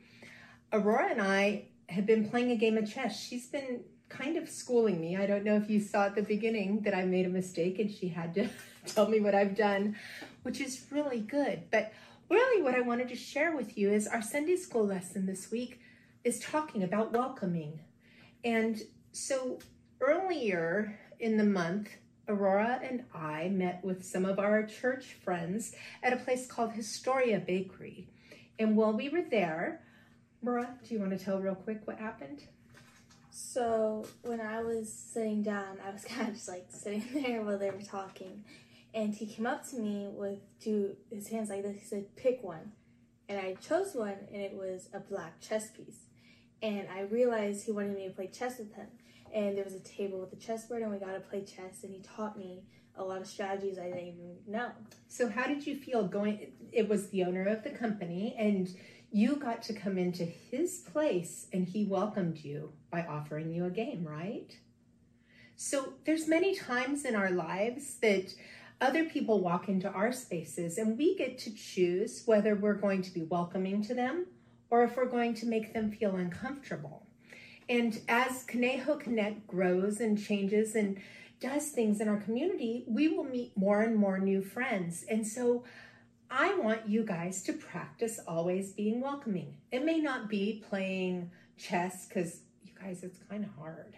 Aurora 0.73 1.11
and 1.11 1.23
I 1.23 1.64
have 1.88 2.04
been 2.04 2.28
playing 2.28 2.50
a 2.50 2.57
game 2.57 2.76
of 2.76 2.92
chess. 2.92 3.18
She's 3.18 3.47
been 3.47 3.80
kind 4.11 4.37
of 4.37 4.49
schooling 4.49 5.00
me. 5.00 5.16
I 5.16 5.26
don't 5.26 5.42
know 5.42 5.57
if 5.57 5.71
you 5.71 5.80
saw 5.80 6.04
at 6.04 6.14
the 6.14 6.23
beginning 6.23 6.83
that 6.83 6.95
I 6.95 7.04
made 7.04 7.25
a 7.25 7.30
mistake 7.30 7.78
and 7.78 7.90
she 7.90 8.09
had 8.09 8.35
to 8.35 8.49
tell 8.87 9.09
me 9.09 9.21
what 9.21 9.35
I've 9.35 9.57
done, 9.57 9.97
which 10.42 10.61
is 10.61 10.85
really 10.90 11.21
good. 11.21 11.62
But 11.71 11.92
really, 12.28 12.62
what 12.62 12.75
I 12.75 12.80
wanted 12.80 13.09
to 13.09 13.16
share 13.16 13.57
with 13.57 13.78
you 13.78 13.90
is 13.90 14.07
our 14.07 14.23
Sunday 14.23 14.57
school 14.57 14.87
lesson 14.87 15.25
this 15.25 15.50
week 15.50 15.80
is 16.25 16.40
talking 16.40 16.83
about 16.83 17.12
welcoming. 17.12 17.80
And 18.45 18.83
so 19.12 19.61
earlier 20.00 20.99
in 21.21 21.38
the 21.38 21.45
month, 21.45 21.88
Aurora 22.28 22.80
and 22.82 23.04
I 23.14 23.49
met 23.49 23.82
with 23.82 24.04
some 24.04 24.26
of 24.26 24.38
our 24.38 24.62
church 24.64 25.14
friends 25.25 25.75
at 26.02 26.12
a 26.12 26.16
place 26.16 26.47
called 26.47 26.73
Historia 26.73 27.38
Bakery. 27.38 28.08
And 28.58 28.76
while 28.76 28.92
we 28.92 29.08
were 29.08 29.23
there, 29.23 29.80
Aurora, 30.44 30.75
do 30.87 30.94
you 30.94 31.00
want 31.00 31.18
to 31.18 31.25
tell 31.25 31.40
real 31.40 31.54
quick 31.54 31.87
what 31.87 31.99
happened? 31.99 32.42
So 33.30 34.06
when 34.23 34.40
I 34.40 34.62
was 34.62 34.92
sitting 34.92 35.42
down, 35.42 35.78
I 35.87 35.90
was 35.90 36.04
kind 36.08 36.28
of 36.28 36.35
just 36.35 36.49
like 36.49 36.66
sitting 36.68 37.04
there 37.14 37.42
while 37.42 37.58
they 37.58 37.70
were 37.70 37.82
talking. 37.82 38.44
And 38.92 39.14
he 39.14 39.26
came 39.26 39.47
up 39.47 39.68
to 39.70 39.76
me 39.76 40.06
with 40.11 40.38
two 40.61 40.97
his 41.11 41.28
hands 41.28 41.49
like 41.49 41.62
this. 41.62 41.80
He 41.80 41.87
said, 41.87 42.16
pick 42.16 42.42
one. 42.42 42.73
And 43.28 43.38
I 43.38 43.54
chose 43.54 43.94
one 43.94 44.16
and 44.32 44.42
it 44.42 44.54
was 44.54 44.88
a 44.92 45.00
black 45.00 45.40
chess 45.40 45.70
piece. 45.70 46.00
And 46.61 46.88
I 46.94 47.02
realized 47.02 47.64
he 47.64 47.73
wanted 47.73 47.97
me 47.97 48.08
to 48.08 48.14
play 48.14 48.26
chess 48.26 48.58
with 48.58 48.75
him 48.75 48.88
and 49.35 49.56
there 49.56 49.64
was 49.64 49.75
a 49.75 49.80
table 49.80 50.20
with 50.20 50.32
a 50.32 50.37
chessboard 50.37 50.82
and 50.82 50.90
we 50.90 50.99
got 50.99 51.14
to 51.14 51.20
play 51.20 51.42
chess 51.42 51.82
and 51.82 51.92
he 51.92 52.00
taught 52.00 52.38
me 52.38 52.62
a 52.97 53.02
lot 53.02 53.20
of 53.20 53.26
strategies 53.26 53.78
I 53.78 53.85
didn't 53.85 54.08
even 54.08 54.37
know. 54.47 54.70
So 55.08 55.28
how 55.28 55.47
did 55.47 55.66
you 55.66 55.76
feel 55.76 56.06
going 56.06 56.52
it 56.73 56.88
was 56.88 57.08
the 57.11 57.25
owner 57.25 57.47
of 57.47 57.62
the 57.62 57.70
company 57.70 58.35
and 58.38 58.68
you 59.11 59.37
got 59.37 59.62
to 59.62 59.73
come 59.73 59.97
into 59.97 60.25
his 60.25 60.78
place 60.92 61.47
and 61.52 61.66
he 61.66 61.85
welcomed 61.85 62.38
you 62.38 62.73
by 62.90 63.02
offering 63.02 63.52
you 63.52 63.64
a 63.64 63.70
game, 63.70 64.06
right? 64.06 64.56
So 65.56 65.94
there's 66.04 66.28
many 66.28 66.54
times 66.54 67.04
in 67.04 67.16
our 67.16 67.30
lives 67.30 67.97
that 68.02 68.35
other 68.80 69.04
people 69.06 69.40
walk 69.40 69.68
into 69.68 69.90
our 69.90 70.12
spaces 70.12 70.78
and 70.78 70.97
we 70.97 71.16
get 71.16 71.38
to 71.38 71.54
choose 71.54 72.23
whether 72.26 72.54
we're 72.54 72.75
going 72.75 73.02
to 73.02 73.11
be 73.12 73.23
welcoming 73.23 73.82
to 73.85 73.94
them 73.94 74.26
or 74.70 74.85
if 74.85 74.97
we're 74.97 75.06
going 75.06 75.35
to 75.35 75.47
make 75.47 75.73
them 75.73 75.90
feel 75.90 76.14
uncomfortable. 76.14 77.07
And 77.68 78.00
as 78.08 78.44
Conejo 78.44 78.96
Connect 78.96 79.46
grows 79.46 80.00
and 80.00 80.18
changes 80.18 80.75
and 80.75 80.98
does 81.40 81.68
things 81.68 82.00
in 82.00 82.08
our 82.08 82.16
community, 82.16 82.84
we 82.88 83.08
will 83.08 83.25
meet 83.25 83.56
more 83.56 83.82
and 83.82 83.96
more 83.96 84.18
new 84.18 84.42
friends. 84.42 85.04
And 85.08 85.26
so 85.26 85.64
I 86.30 86.54
want 86.54 86.88
you 86.88 87.04
guys 87.04 87.42
to 87.44 87.52
practice 87.52 88.20
always 88.26 88.72
being 88.72 89.00
welcoming. 89.00 89.56
It 89.70 89.84
may 89.84 89.98
not 89.98 90.28
be 90.28 90.64
playing 90.68 91.30
chess 91.56 92.06
because 92.06 92.40
you 92.62 92.72
guys, 92.80 93.02
it's 93.02 93.18
kind 93.30 93.44
of 93.44 93.50
hard. 93.58 93.96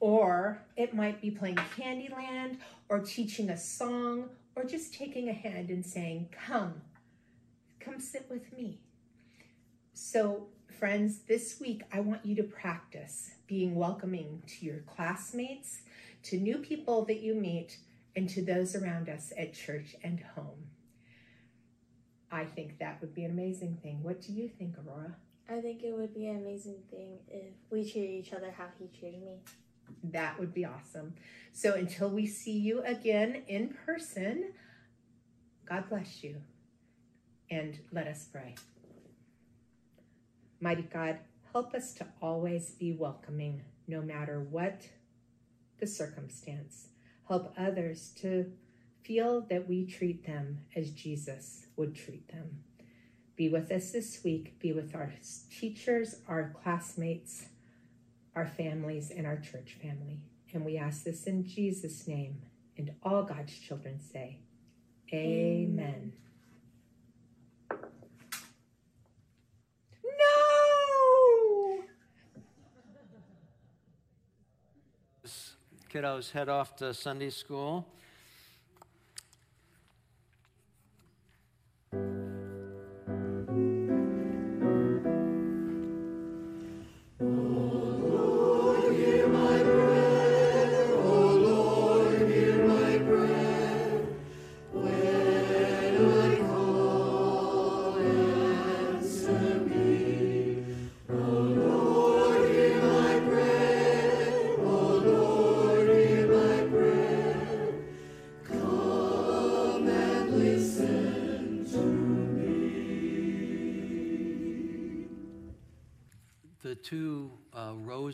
Or 0.00 0.62
it 0.76 0.94
might 0.94 1.20
be 1.22 1.30
playing 1.30 1.56
Candyland 1.56 2.58
or 2.88 3.00
teaching 3.00 3.50
a 3.50 3.56
song 3.56 4.30
or 4.56 4.64
just 4.64 4.94
taking 4.94 5.28
a 5.28 5.32
hand 5.32 5.70
and 5.70 5.84
saying, 5.84 6.28
Come, 6.46 6.82
come 7.80 8.00
sit 8.00 8.26
with 8.28 8.52
me. 8.52 8.80
So 9.94 10.48
Friends, 10.78 11.20
this 11.28 11.60
week 11.60 11.82
I 11.92 12.00
want 12.00 12.26
you 12.26 12.34
to 12.34 12.42
practice 12.42 13.30
being 13.46 13.76
welcoming 13.76 14.42
to 14.46 14.66
your 14.66 14.78
classmates, 14.80 15.82
to 16.24 16.36
new 16.36 16.58
people 16.58 17.04
that 17.04 17.20
you 17.20 17.34
meet, 17.34 17.78
and 18.16 18.28
to 18.30 18.42
those 18.42 18.74
around 18.74 19.08
us 19.08 19.32
at 19.38 19.54
church 19.54 19.94
and 20.02 20.20
home. 20.34 20.66
I 22.30 22.44
think 22.44 22.78
that 22.78 23.00
would 23.00 23.14
be 23.14 23.24
an 23.24 23.30
amazing 23.30 23.78
thing. 23.82 24.02
What 24.02 24.20
do 24.20 24.32
you 24.32 24.48
think, 24.48 24.74
Aurora? 24.76 25.14
I 25.48 25.60
think 25.60 25.84
it 25.84 25.96
would 25.96 26.12
be 26.12 26.26
an 26.26 26.38
amazing 26.38 26.78
thing 26.90 27.18
if 27.28 27.52
we 27.70 27.88
treated 27.88 28.10
each 28.10 28.32
other 28.32 28.50
how 28.50 28.66
he 28.78 28.88
treated 28.98 29.22
me. 29.22 29.38
That 30.02 30.38
would 30.40 30.52
be 30.52 30.64
awesome. 30.64 31.14
So 31.52 31.74
until 31.74 32.08
we 32.10 32.26
see 32.26 32.58
you 32.58 32.82
again 32.82 33.42
in 33.46 33.76
person, 33.86 34.52
God 35.66 35.88
bless 35.88 36.24
you. 36.24 36.36
And 37.50 37.78
let 37.92 38.08
us 38.08 38.26
pray. 38.32 38.56
Mighty 40.64 40.88
God, 40.90 41.18
help 41.52 41.74
us 41.74 41.92
to 41.96 42.06
always 42.22 42.70
be 42.70 42.90
welcoming, 42.90 43.60
no 43.86 44.00
matter 44.00 44.40
what 44.40 44.80
the 45.78 45.86
circumstance. 45.86 46.86
Help 47.28 47.52
others 47.58 48.14
to 48.22 48.50
feel 49.02 49.42
that 49.50 49.68
we 49.68 49.84
treat 49.84 50.26
them 50.26 50.60
as 50.74 50.88
Jesus 50.92 51.66
would 51.76 51.94
treat 51.94 52.28
them. 52.28 52.60
Be 53.36 53.50
with 53.50 53.70
us 53.70 53.92
this 53.92 54.24
week. 54.24 54.58
Be 54.58 54.72
with 54.72 54.94
our 54.94 55.12
teachers, 55.50 56.14
our 56.26 56.56
classmates, 56.62 57.44
our 58.34 58.46
families, 58.46 59.12
and 59.14 59.26
our 59.26 59.36
church 59.36 59.76
family. 59.82 60.20
And 60.54 60.64
we 60.64 60.78
ask 60.78 61.04
this 61.04 61.24
in 61.24 61.46
Jesus' 61.46 62.08
name. 62.08 62.40
And 62.78 62.94
all 63.02 63.24
God's 63.24 63.58
children 63.58 64.00
say, 64.00 64.38
Amen. 65.12 66.12
No! 66.14 66.33
Kiddos 75.94 76.32
head 76.32 76.48
off 76.48 76.74
to 76.74 76.92
Sunday 76.92 77.30
school. 77.30 77.86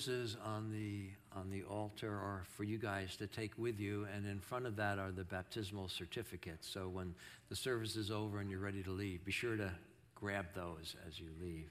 Roses 0.01 0.35
on 0.47 0.71
the 0.73 1.11
on 1.39 1.51
the 1.51 1.63
altar 1.65 2.11
are 2.11 2.43
for 2.57 2.65
you 2.65 2.79
guys 2.79 3.17
to 3.17 3.27
take 3.27 3.53
with 3.59 3.79
you, 3.79 4.07
and 4.17 4.27
in 4.27 4.41
front 4.41 4.65
of 4.65 4.75
that 4.77 4.99
are 4.99 5.13
the 5.13 5.25
baptismal 5.25 5.89
certificates. 5.89 6.67
So 6.67 6.89
when 6.89 7.15
the 7.51 7.57
service 7.57 7.97
is 7.97 8.11
over 8.11 8.41
and 8.41 8.51
you're 8.51 8.61
ready 8.61 8.83
to 8.83 8.91
leave, 8.91 9.23
be 9.27 9.31
sure 9.31 9.57
to 9.57 9.71
grab 10.15 10.47
those 10.55 10.97
as 11.07 11.21
you 11.21 11.27
leave. 11.39 11.71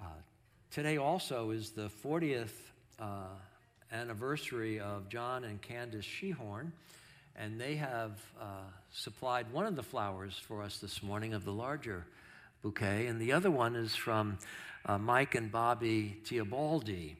Uh, 0.00 0.06
today 0.70 0.96
also 0.96 1.50
is 1.50 1.72
the 1.72 1.90
40th 2.02 2.54
uh, 2.98 3.26
anniversary 3.92 4.80
of 4.80 5.10
John 5.10 5.44
and 5.44 5.60
Candace 5.60 6.06
Shehorn, 6.06 6.72
and 7.36 7.60
they 7.60 7.76
have 7.76 8.18
uh, 8.40 8.44
supplied 8.92 9.52
one 9.52 9.66
of 9.66 9.76
the 9.76 9.82
flowers 9.82 10.40
for 10.48 10.62
us 10.62 10.78
this 10.78 11.02
morning 11.02 11.34
of 11.34 11.44
the 11.44 11.52
larger 11.52 12.06
bouquet, 12.62 13.08
and 13.08 13.20
the 13.20 13.32
other 13.32 13.50
one 13.50 13.76
is 13.76 13.94
from 13.94 14.38
uh, 14.86 14.96
Mike 14.96 15.34
and 15.34 15.52
Bobby 15.52 16.16
Teobaldi, 16.24 17.16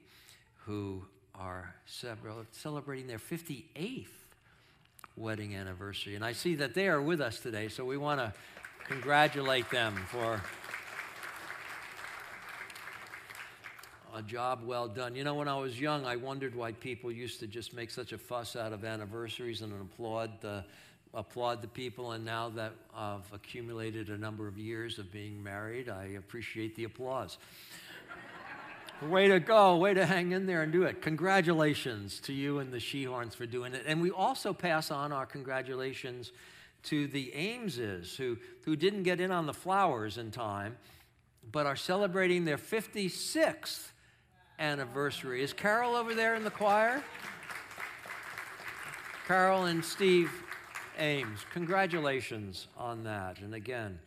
who 0.67 1.05
are 1.35 1.75
celebrating 1.87 3.07
their 3.07 3.19
58th 3.19 4.09
wedding 5.17 5.55
anniversary. 5.55 6.17
And 6.17 6.25
I 6.25 6.33
see 6.33 6.57
that 6.57 6.75
they 6.75 6.89
are 6.89 7.01
with 7.01 7.21
us 7.21 7.39
today, 7.39 7.69
so 7.69 7.85
we 7.85 7.97
want 7.97 8.21
to 8.21 8.33
congratulate 8.89 9.71
them 9.71 9.95
for 10.09 10.43
a 14.15 14.23
job 14.23 14.61
well 14.65 14.89
done. 14.89 15.15
You 15.15 15.25
know, 15.25 15.35
when 15.35 15.47
I 15.47 15.57
was 15.57 15.81
young, 15.81 16.05
I 16.05 16.17
wondered 16.17 16.55
why 16.55 16.73
people 16.73 17.13
used 17.13 17.39
to 17.41 17.47
just 17.47 17.73
make 17.73 17.91
such 17.91 18.13
a 18.13 18.19
fuss 18.19 18.57
out 18.57 18.73
of 18.73 18.85
anniversaries 18.85 19.63
and 19.63 19.73
applaud 19.73 20.41
the 20.41 20.65
applaud 21.15 21.63
the 21.63 21.69
people. 21.69 22.13
And 22.13 22.25
now 22.25 22.51
that 22.51 22.73
I've 22.95 23.33
accumulated 23.33 24.11
a 24.11 24.19
number 24.19 24.47
of 24.47 24.59
years 24.59 24.99
of 24.99 25.11
being 25.11 25.43
married, 25.43 25.89
I 25.89 26.17
appreciate 26.19 26.77
the 26.77 26.85
applause. 26.85 27.39
Way 29.03 29.29
to 29.29 29.41
go, 29.41 29.77
way 29.77 29.95
to 29.95 30.07
hang 30.07 30.33
in 30.33 30.47
there 30.47 30.63
and 30.63 30.73
do 30.73 30.85
it. 30.85 31.03
Congratulations 31.03 32.21
to 32.21 32.33
you 32.33 32.59
and 32.59 32.73
the 32.73 32.79
Shehorns 32.79 33.35
for 33.35 33.47
doing 33.47 33.75
it. 33.75 33.83
And 33.87 34.01
we 34.01 34.11
also 34.11 34.53
pass 34.53 34.91
on 34.91 35.13
our 35.13 35.27
congratulations 35.27 36.33
to 36.85 37.07
the 37.09 37.33
Ameses 37.35 38.17
who, 38.17 38.39
who 38.65 38.77
didn't 38.77 39.03
get 39.03 39.21
in 39.21 39.31
on 39.31 39.47
the 39.47 39.53
flowers 39.53 40.19
in 40.19 40.31
time, 40.31 40.77
but 41.51 41.67
are 41.67 41.77
celebrating 41.77 42.45
their 42.45 42.59
56th 42.59 43.89
anniversary. 44.59 45.43
Is 45.43 45.53
Carol 45.53 45.95
over 45.95 46.15
there 46.15 46.35
in 46.35 46.45
the 46.45 46.51
choir? 46.51 47.03
Carol 49.27 49.65
and 49.65 49.85
Steve 49.85 50.31
Ames, 50.99 51.41
congratulations 51.53 52.69
on 52.77 53.05
that. 53.05 53.41
And 53.41 53.55
again, 53.55 53.99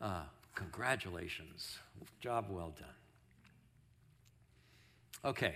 uh, 0.00 0.22
congratulations. 0.54 1.78
Job 2.20 2.46
well 2.48 2.74
done. 2.78 3.01
Okay, 5.24 5.54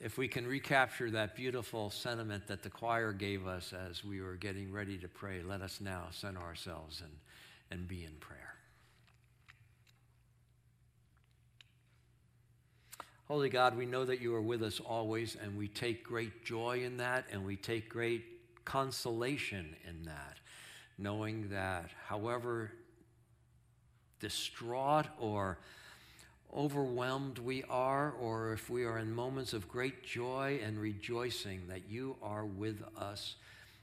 if 0.00 0.18
we 0.18 0.26
can 0.26 0.44
recapture 0.44 1.08
that 1.12 1.36
beautiful 1.36 1.88
sentiment 1.88 2.48
that 2.48 2.64
the 2.64 2.70
choir 2.70 3.12
gave 3.12 3.46
us 3.46 3.72
as 3.72 4.04
we 4.04 4.20
were 4.20 4.34
getting 4.34 4.72
ready 4.72 4.98
to 4.98 5.06
pray, 5.06 5.40
let 5.40 5.60
us 5.60 5.80
now 5.80 6.06
center 6.10 6.40
ourselves 6.40 7.00
and, 7.00 7.12
and 7.70 7.86
be 7.86 8.04
in 8.04 8.12
prayer. 8.14 8.54
Holy 13.28 13.48
God, 13.48 13.78
we 13.78 13.86
know 13.86 14.04
that 14.04 14.20
you 14.20 14.34
are 14.34 14.42
with 14.42 14.64
us 14.64 14.80
always, 14.80 15.36
and 15.40 15.56
we 15.56 15.68
take 15.68 16.02
great 16.02 16.44
joy 16.44 16.82
in 16.84 16.96
that, 16.96 17.24
and 17.30 17.46
we 17.46 17.54
take 17.54 17.88
great 17.88 18.24
consolation 18.64 19.76
in 19.88 20.02
that, 20.06 20.38
knowing 20.98 21.48
that 21.50 21.90
however 22.08 22.72
distraught 24.18 25.06
or 25.20 25.58
overwhelmed 26.56 27.38
we 27.38 27.62
are, 27.64 28.12
or 28.20 28.52
if 28.52 28.68
we 28.68 28.84
are 28.84 28.98
in 28.98 29.14
moments 29.14 29.52
of 29.52 29.68
great 29.68 30.04
joy 30.04 30.60
and 30.64 30.78
rejoicing, 30.78 31.62
that 31.68 31.88
you 31.88 32.16
are 32.22 32.44
with 32.44 32.82
us 32.96 33.36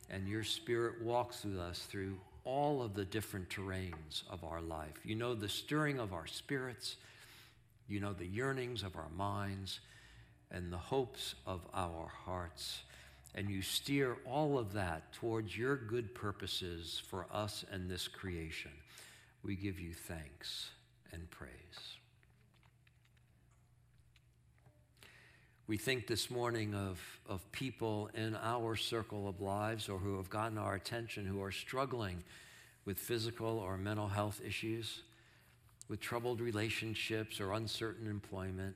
and 0.10 0.28
your 0.28 0.44
spirit 0.44 1.02
walks 1.02 1.44
with 1.44 1.58
us 1.58 1.80
through 1.90 2.16
all 2.44 2.82
of 2.82 2.94
the 2.96 3.06
different 3.06 3.50
terrains 3.50 4.24
of 4.30 4.44
our 4.44 4.62
life. 4.62 5.00
You 5.04 5.16
know 5.16 5.36
the 5.36 5.50
stirring 5.50 6.00
of 6.00 6.14
our 6.14 6.28
spirits, 6.28 6.96
you 7.88 8.00
know 8.00 8.14
the 8.14 8.26
yearnings 8.26 8.84
of 8.84 8.96
our 8.96 9.10
minds, 9.16 9.80
and 10.52 10.72
the 10.72 10.78
hopes 10.78 11.36
of 11.46 11.62
our 11.74 12.08
hearts 12.08 12.82
and 13.36 13.50
you 13.50 13.62
steer 13.62 14.18
all 14.26 14.58
of 14.58 14.74
that 14.74 15.14
towards 15.14 15.58
your 15.58 15.76
good 15.76 16.14
purposes 16.16 17.02
for 17.10 17.26
us 17.32 17.64
and 17.72 17.90
this 17.90 18.08
creation. 18.08 18.72
We 19.44 19.56
give 19.56 19.80
you 19.80 19.94
thanks 19.94 20.72
and 21.14 21.30
praise. 21.30 21.99
We 25.70 25.78
think 25.78 26.08
this 26.08 26.32
morning 26.32 26.74
of, 26.74 27.00
of 27.28 27.52
people 27.52 28.10
in 28.16 28.36
our 28.42 28.76
circle 28.76 29.28
of 29.30 29.40
lives 29.40 29.88
or 29.88 30.00
who 30.00 30.18
have 30.18 30.28
gotten 30.28 30.58
our 30.58 30.74
attention 30.74 31.28
who 31.28 31.44
are 31.44 31.52
struggling 31.52 32.24
with 32.86 32.98
physical 32.98 33.60
or 33.60 33.78
mental 33.78 34.08
health 34.08 34.42
issues, 34.44 35.04
with 35.88 36.00
troubled 36.00 36.42
relationships 36.42 37.40
or 37.40 37.54
uncertain 37.54 38.08
employment, 38.08 38.76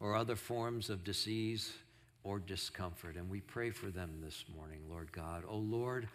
or 0.00 0.16
other 0.16 0.34
forms 0.34 0.88
of 0.88 1.04
disease 1.04 1.74
or 2.22 2.38
discomfort. 2.38 3.16
And 3.16 3.28
we 3.28 3.42
pray 3.42 3.68
for 3.68 3.90
them 3.90 4.22
this 4.24 4.46
morning, 4.56 4.80
Lord 4.88 5.12
God. 5.12 5.44
Oh, 5.46 5.58
Lord, 5.58 6.08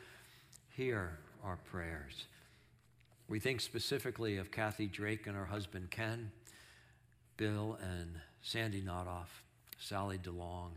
hear 0.75 1.19
our 1.43 1.57
prayers. 1.57 2.25
We 3.27 3.39
think 3.39 3.61
specifically 3.61 4.37
of 4.37 4.49
Kathy 4.49 4.87
Drake 4.87 5.27
and 5.27 5.35
her 5.35 5.45
husband 5.45 5.91
Ken, 5.91 6.31
Bill 7.37 7.77
and 7.79 8.15
Sandy 8.41 8.81
Notoff, 8.81 9.43
Sally 9.79 10.17
DeLong, 10.17 10.71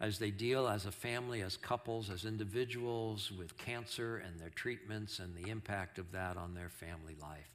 as 0.00 0.18
they 0.18 0.30
deal 0.30 0.66
as 0.66 0.86
a 0.86 0.92
family, 0.92 1.42
as 1.42 1.56
couples, 1.56 2.10
as 2.10 2.24
individuals 2.24 3.30
with 3.30 3.56
cancer 3.56 4.16
and 4.16 4.38
their 4.38 4.50
treatments 4.50 5.18
and 5.18 5.34
the 5.34 5.50
impact 5.50 5.98
of 5.98 6.10
that 6.12 6.36
on 6.36 6.54
their 6.54 6.68
family 6.68 7.16
life. 7.20 7.50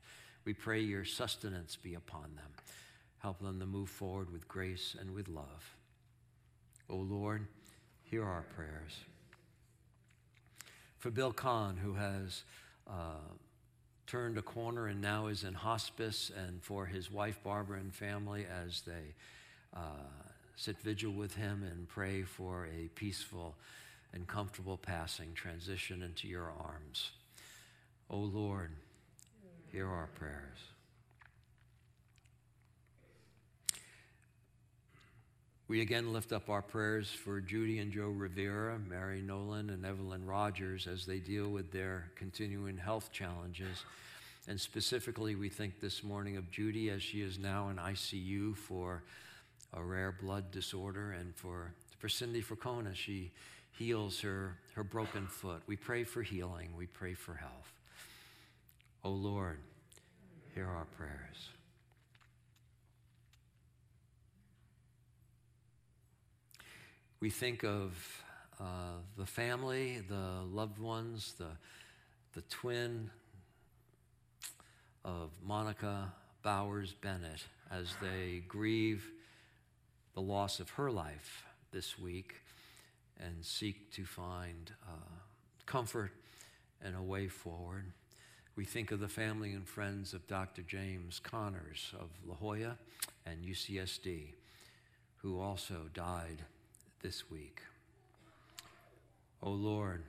We 0.45 0.53
pray 0.53 0.81
your 0.81 1.05
sustenance 1.05 1.75
be 1.75 1.95
upon 1.95 2.35
them. 2.35 2.51
Help 3.19 3.39
them 3.39 3.59
to 3.59 3.65
move 3.65 3.89
forward 3.89 4.31
with 4.31 4.47
grace 4.47 4.95
and 4.99 5.13
with 5.13 5.27
love. 5.27 5.75
O 6.89 6.95
oh 6.95 6.97
Lord, 6.97 7.45
hear 8.03 8.23
our 8.23 8.45
prayers. 8.55 8.97
For 10.97 11.12
Bill 11.12 11.31
Kahn, 11.31 11.77
who 11.77 11.93
has 11.93 12.43
uh, 12.88 13.33
turned 14.07 14.38
a 14.38 14.41
corner 14.41 14.88
and 14.88 15.01
now 15.01 15.27
is 15.27 15.43
in 15.43 15.53
hospice, 15.53 16.31
and 16.35 16.63
for 16.63 16.85
his 16.85 17.12
wife 17.12 17.39
Barbara 17.43 17.79
and 17.79 17.93
family 17.93 18.45
as 18.45 18.81
they 18.81 19.13
uh, 19.75 20.29
sit 20.60 20.78
vigil 20.82 21.13
with 21.13 21.36
him 21.36 21.63
and 21.63 21.88
pray 21.88 22.22
for 22.22 22.67
a 22.67 22.89
peaceful 22.89 23.56
and 24.13 24.28
comfortable 24.28 24.76
passing, 24.76 25.34
transition 25.34 26.04
into 26.04 26.28
your 26.28 26.52
arms. 26.52 27.12
O 28.10 28.17
oh 28.17 28.19
Lord, 28.19 28.72
hear 29.72 29.88
our 29.88 30.10
prayers. 30.15 30.58
We 35.69 35.80
again 35.80 36.12
lift 36.12 36.34
up 36.34 36.50
our 36.50 36.63
prayers 36.63 37.10
for 37.10 37.39
Judy 37.39 37.78
and 37.80 37.93
Joe 37.93 38.10
Rivera, 38.10 38.78
Mary 38.80 39.22
Nolan, 39.22 39.69
and 39.69 39.86
Evelyn 39.86 40.26
Rogers 40.26 40.88
as 40.88 41.06
they 41.06 41.19
deal 41.19 41.48
with 41.50 41.72
their 41.72 42.12
continuing 42.17 42.76
health 42.76 43.13
challenges. 43.13 43.86
And 44.45 44.60
specifically, 44.60 45.36
we 45.36 45.48
think 45.48 45.80
this 45.80 46.04
morning 46.04 46.36
of 46.36 46.52
Judy 46.52 46.89
as 46.89 47.02
she 47.02 47.22
is 47.22 47.39
now 47.39 47.69
in 47.69 47.78
ICU 47.78 48.58
for 48.58 49.04
a 49.73 49.84
rare 49.84 50.12
blood 50.12 50.51
disorder, 50.51 51.12
and 51.12 51.36
for, 51.36 51.73
for 51.99 52.10
Cindy 52.10 52.41
Fracona, 52.41 52.95
she 52.95 53.32
heals 53.71 54.19
her, 54.21 54.58
her 54.73 54.84
broken 54.84 55.27
foot. 55.27 55.62
We 55.67 55.75
pray 55.75 56.03
for 56.03 56.21
healing, 56.21 56.69
we 56.77 56.88
pray 56.88 57.13
for 57.13 57.34
health. 57.34 57.73
O 59.03 59.10
oh 59.10 59.13
Lord, 59.13 59.60
hear 60.53 60.67
our 60.67 60.86
prayers. 60.97 61.49
We 67.21 67.29
think 67.29 67.63
of 67.63 68.23
uh, 68.60 68.99
the 69.17 69.25
family, 69.25 70.01
the 70.08 70.41
loved 70.45 70.79
ones, 70.79 71.34
the, 71.38 71.49
the 72.34 72.41
twin 72.49 73.10
of 75.05 75.29
Monica 75.43 76.13
Bowers 76.43 76.93
Bennett 76.93 77.45
as 77.71 77.93
they 78.01 78.43
grieve 78.47 79.10
the 80.13 80.22
loss 80.22 80.60
of 80.60 80.72
her 80.72 80.91
life 80.91 81.45
this 81.72 82.00
week 82.00 82.41
and 83.19 83.45
seek 83.45 83.91
to 83.93 84.06
find 84.06 84.72
uh, 84.88 85.15
comfort 85.65 86.12
and 86.82 86.95
a 86.95 87.02
way 87.02 87.28
forward. 87.28 87.86
We 88.56 88.65
think 88.65 88.91
of 88.91 89.00
the 89.00 89.08
family 89.08 89.54
and 89.54 89.67
friends 89.67 90.13
of 90.13 90.28
Dr. 90.28 90.62
James 90.63 91.19
Connors 91.19 91.93
of 92.00 92.10
La 92.28 92.36
Jolla 92.36 92.78
and 93.26 93.43
UCSD, 93.43 94.34
who 95.17 95.39
also 95.39 95.86
died 95.93 96.43
this 97.02 97.30
week. 97.30 97.62
O 99.41 99.48
oh 99.48 99.52
Lord, 99.52 100.04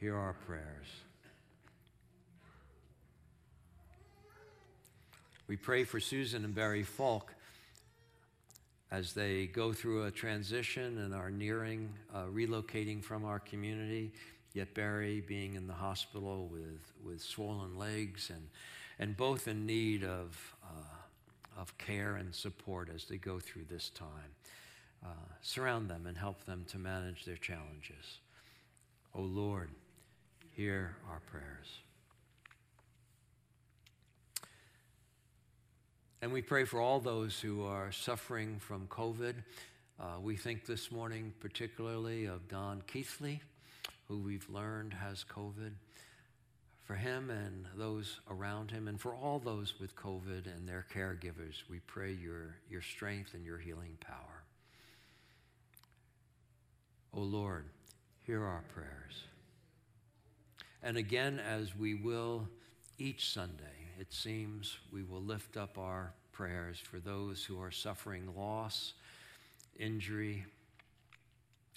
hear 0.00 0.16
our 0.16 0.32
prayers. 0.32 0.88
We 5.46 5.56
pray 5.56 5.84
for 5.84 6.00
Susan 6.00 6.44
and 6.44 6.54
Barry 6.54 6.82
Falk 6.82 7.34
as 8.92 9.14
they 9.14 9.46
go 9.46 9.72
through 9.72 10.04
a 10.04 10.10
transition 10.10 10.98
and 10.98 11.14
are 11.14 11.30
nearing 11.30 11.88
uh, 12.14 12.24
relocating 12.24 13.02
from 13.02 13.24
our 13.24 13.38
community, 13.38 14.12
yet 14.52 14.74
Barry 14.74 15.22
being 15.22 15.54
in 15.54 15.66
the 15.66 15.72
hospital 15.72 16.46
with, 16.52 16.92
with 17.02 17.22
swollen 17.22 17.78
legs 17.78 18.28
and, 18.28 18.46
and 18.98 19.16
both 19.16 19.48
in 19.48 19.64
need 19.64 20.04
of, 20.04 20.54
uh, 20.62 21.60
of 21.60 21.76
care 21.78 22.16
and 22.16 22.34
support 22.34 22.90
as 22.94 23.06
they 23.06 23.16
go 23.16 23.40
through 23.40 23.64
this 23.70 23.88
time. 23.88 24.08
Uh, 25.02 25.08
surround 25.40 25.88
them 25.88 26.06
and 26.06 26.18
help 26.18 26.44
them 26.44 26.64
to 26.68 26.78
manage 26.78 27.24
their 27.24 27.36
challenges. 27.36 28.20
O 29.14 29.20
oh 29.20 29.22
Lord, 29.22 29.70
hear 30.54 30.96
our 31.10 31.20
prayers. 31.30 31.80
And 36.22 36.32
we 36.32 36.40
pray 36.40 36.62
for 36.62 36.80
all 36.80 37.00
those 37.00 37.40
who 37.40 37.64
are 37.64 37.90
suffering 37.90 38.60
from 38.60 38.86
COVID. 38.86 39.34
Uh, 39.98 40.20
we 40.22 40.36
think 40.36 40.64
this 40.64 40.92
morning 40.92 41.34
particularly 41.40 42.26
of 42.26 42.46
Don 42.46 42.80
Keithley, 42.86 43.40
who 44.06 44.18
we've 44.18 44.48
learned 44.48 44.94
has 44.94 45.24
COVID. 45.24 45.72
For 46.84 46.94
him 46.94 47.28
and 47.28 47.66
those 47.76 48.20
around 48.30 48.70
him, 48.70 48.86
and 48.86 49.00
for 49.00 49.16
all 49.16 49.40
those 49.40 49.74
with 49.80 49.96
COVID 49.96 50.46
and 50.46 50.68
their 50.68 50.86
caregivers, 50.94 51.64
we 51.68 51.80
pray 51.88 52.12
your, 52.12 52.54
your 52.70 52.82
strength 52.82 53.34
and 53.34 53.44
your 53.44 53.58
healing 53.58 53.98
power. 53.98 54.44
O 57.14 57.18
oh 57.18 57.24
Lord, 57.24 57.64
hear 58.24 58.44
our 58.44 58.62
prayers. 58.72 59.24
And 60.84 60.96
again, 60.96 61.40
as 61.40 61.76
we 61.76 61.96
will 61.96 62.46
each 62.96 63.28
Sunday, 63.28 63.81
it 63.98 64.12
seems 64.12 64.78
we 64.92 65.02
will 65.02 65.22
lift 65.22 65.56
up 65.56 65.78
our 65.78 66.12
prayers 66.32 66.78
for 66.78 66.98
those 66.98 67.44
who 67.44 67.60
are 67.60 67.70
suffering 67.70 68.28
loss, 68.36 68.94
injury, 69.78 70.44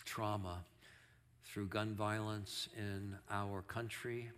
trauma 0.06 0.64
through 1.44 1.68
gun 1.68 1.94
violence 1.94 2.70
in 2.78 3.16
our 3.30 3.62
country 3.62 4.30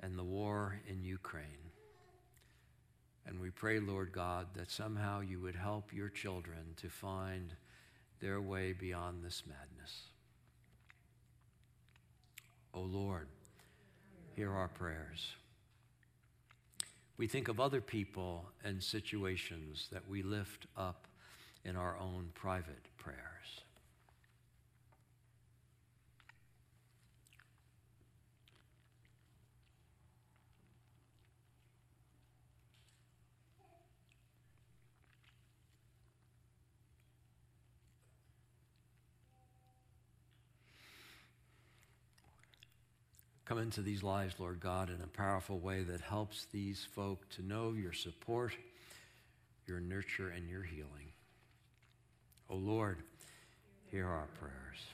and 0.00 0.18
the 0.18 0.24
war 0.24 0.80
in 0.88 1.02
Ukraine. 1.02 1.44
And 3.26 3.40
we 3.40 3.50
pray, 3.50 3.80
Lord 3.80 4.12
God, 4.12 4.46
that 4.54 4.70
somehow 4.70 5.20
you 5.20 5.40
would 5.40 5.56
help 5.56 5.92
your 5.92 6.08
children 6.08 6.74
to 6.76 6.88
find 6.88 7.54
their 8.20 8.40
way 8.40 8.72
beyond 8.72 9.24
this 9.24 9.42
madness. 9.46 10.02
O 12.72 12.80
oh 12.80 12.82
Lord, 12.82 13.26
hear 14.34 14.52
our 14.52 14.68
prayers. 14.68 15.34
We 17.18 17.26
think 17.26 17.48
of 17.48 17.60
other 17.60 17.80
people 17.80 18.50
and 18.62 18.82
situations 18.82 19.88
that 19.90 20.06
we 20.08 20.22
lift 20.22 20.66
up 20.76 21.06
in 21.64 21.76
our 21.76 21.96
own 21.98 22.30
private 22.34 22.84
prayers. 22.98 23.35
Come 43.46 43.58
into 43.58 43.80
these 43.80 44.02
lives, 44.02 44.34
Lord 44.40 44.58
God, 44.58 44.90
in 44.90 45.00
a 45.00 45.06
powerful 45.06 45.60
way 45.60 45.84
that 45.84 46.00
helps 46.00 46.46
these 46.52 46.84
folk 46.94 47.28
to 47.30 47.46
know 47.46 47.72
your 47.72 47.92
support, 47.92 48.52
your 49.68 49.78
nurture, 49.78 50.30
and 50.30 50.48
your 50.48 50.64
healing. 50.64 51.12
Oh 52.50 52.56
Lord, 52.56 52.98
hear 53.92 54.06
our 54.08 54.26
prayers. 54.40 54.86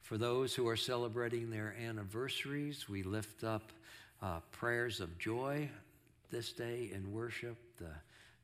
For 0.00 0.16
those 0.16 0.54
who 0.54 0.66
are 0.66 0.76
celebrating 0.76 1.50
their 1.50 1.74
anniversaries, 1.86 2.88
we 2.88 3.02
lift 3.02 3.44
up 3.44 3.70
uh, 4.22 4.40
prayers 4.50 5.00
of 5.00 5.18
joy 5.18 5.68
this 6.30 6.52
day 6.52 6.90
in 6.94 7.12
worship, 7.12 7.58
the, 7.76 7.90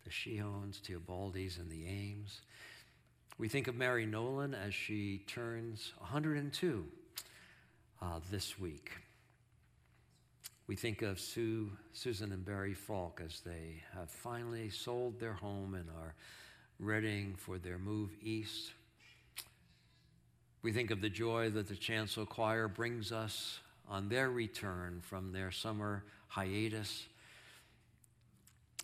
the 0.04 0.10
Shehorns, 0.10 0.82
Teobaldis, 0.82 1.58
and 1.58 1.70
the 1.70 1.86
Ames. 1.86 2.42
We 3.36 3.48
think 3.48 3.66
of 3.66 3.74
Mary 3.74 4.06
Nolan 4.06 4.54
as 4.54 4.72
she 4.72 5.24
turns 5.26 5.92
102 5.98 6.84
uh, 8.00 8.20
this 8.30 8.60
week. 8.60 8.92
We 10.68 10.76
think 10.76 11.02
of 11.02 11.18
Sue, 11.18 11.72
Susan 11.92 12.30
and 12.30 12.44
Barry 12.44 12.74
Falk 12.74 13.20
as 13.24 13.40
they 13.40 13.82
have 13.92 14.08
finally 14.08 14.70
sold 14.70 15.18
their 15.18 15.32
home 15.32 15.74
and 15.74 15.88
are 15.98 16.14
readying 16.78 17.34
for 17.36 17.58
their 17.58 17.76
move 17.76 18.10
east. 18.22 18.70
We 20.62 20.72
think 20.72 20.92
of 20.92 21.00
the 21.00 21.10
joy 21.10 21.50
that 21.50 21.66
the 21.66 21.74
Chancel 21.74 22.26
Choir 22.26 22.68
brings 22.68 23.10
us 23.10 23.58
on 23.88 24.08
their 24.08 24.30
return 24.30 25.00
from 25.02 25.32
their 25.32 25.50
summer 25.50 26.04
hiatus. 26.28 27.04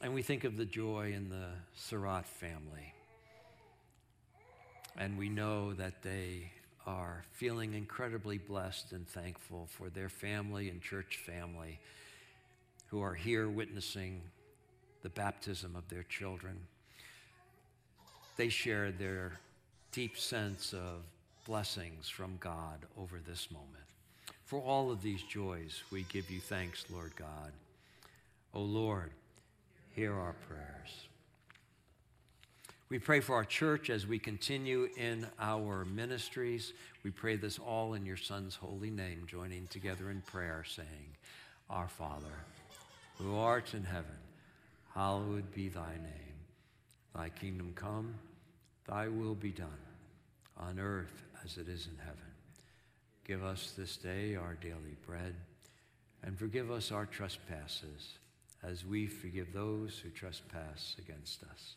And 0.02 0.12
we 0.12 0.22
think 0.22 0.42
of 0.42 0.56
the 0.56 0.66
joy 0.66 1.12
in 1.14 1.28
the 1.28 1.50
Surratt 1.76 2.26
family 2.26 2.94
and 4.98 5.18
we 5.18 5.29
know 5.29 5.72
that 5.74 6.03
they 6.03 6.50
are 6.87 7.24
feeling 7.33 7.74
incredibly 7.74 8.38
blessed 8.38 8.92
and 8.92 9.07
thankful 9.09 9.68
for 9.70 9.88
their 9.90 10.09
family 10.09 10.68
and 10.68 10.83
church 10.83 11.18
family 11.24 11.79
who 12.88 13.00
are 13.00 13.14
here 13.14 13.48
witnessing 13.48 14.20
the 15.03 15.09
baptism 15.09 15.76
of 15.76 15.88
their 15.88 16.03
children. 16.03 16.57
They 18.37 18.48
share 18.48 18.90
their 18.90 19.38
deep 19.92 20.18
sense 20.18 20.72
of 20.72 21.05
blessings 21.46 22.09
from 22.09 22.37
God 22.40 22.79
over 22.98 23.18
this 23.26 23.50
moment. 23.50 23.85
For 24.44 24.61
all 24.61 24.90
of 24.90 25.03
these 25.03 25.22
joys, 25.22 25.83
we 25.92 26.03
give 26.05 26.31
you 26.31 26.40
thanks, 26.40 26.85
Lord 26.90 27.14
God. 27.16 27.53
O 28.53 28.61
oh 28.61 28.62
Lord, 28.62 29.11
hear 29.94 30.12
our 30.12 30.35
prayers. 30.48 31.10
We 32.90 32.98
pray 32.98 33.20
for 33.20 33.37
our 33.37 33.44
church 33.44 33.88
as 33.88 34.05
we 34.05 34.18
continue 34.18 34.88
in 34.96 35.24
our 35.38 35.85
ministries. 35.85 36.72
We 37.05 37.12
pray 37.12 37.37
this 37.37 37.61
all 37.61 37.94
in 37.94 38.05
your 38.05 38.16
Son's 38.16 38.57
holy 38.57 38.90
name, 38.90 39.26
joining 39.29 39.68
together 39.68 40.11
in 40.11 40.22
prayer, 40.22 40.64
saying, 40.66 41.16
Our 41.70 41.87
Father, 41.87 42.35
who 43.16 43.37
art 43.37 43.74
in 43.74 43.85
heaven, 43.85 44.18
hallowed 44.92 45.55
be 45.55 45.68
thy 45.68 45.92
name. 46.03 46.35
Thy 47.14 47.29
kingdom 47.29 47.74
come, 47.76 48.16
thy 48.88 49.07
will 49.07 49.37
be 49.37 49.53
done, 49.53 49.68
on 50.57 50.81
earth 50.81 51.22
as 51.44 51.59
it 51.59 51.68
is 51.68 51.87
in 51.87 51.98
heaven. 51.98 52.18
Give 53.24 53.44
us 53.44 53.72
this 53.76 53.96
day 53.98 54.35
our 54.35 54.55
daily 54.55 54.96
bread, 55.07 55.37
and 56.24 56.37
forgive 56.37 56.72
us 56.72 56.90
our 56.90 57.07
trespasses, 57.07 58.18
as 58.64 58.85
we 58.85 59.07
forgive 59.07 59.53
those 59.53 59.96
who 59.96 60.11
trespass 60.11 60.96
against 60.98 61.44
us. 61.44 61.76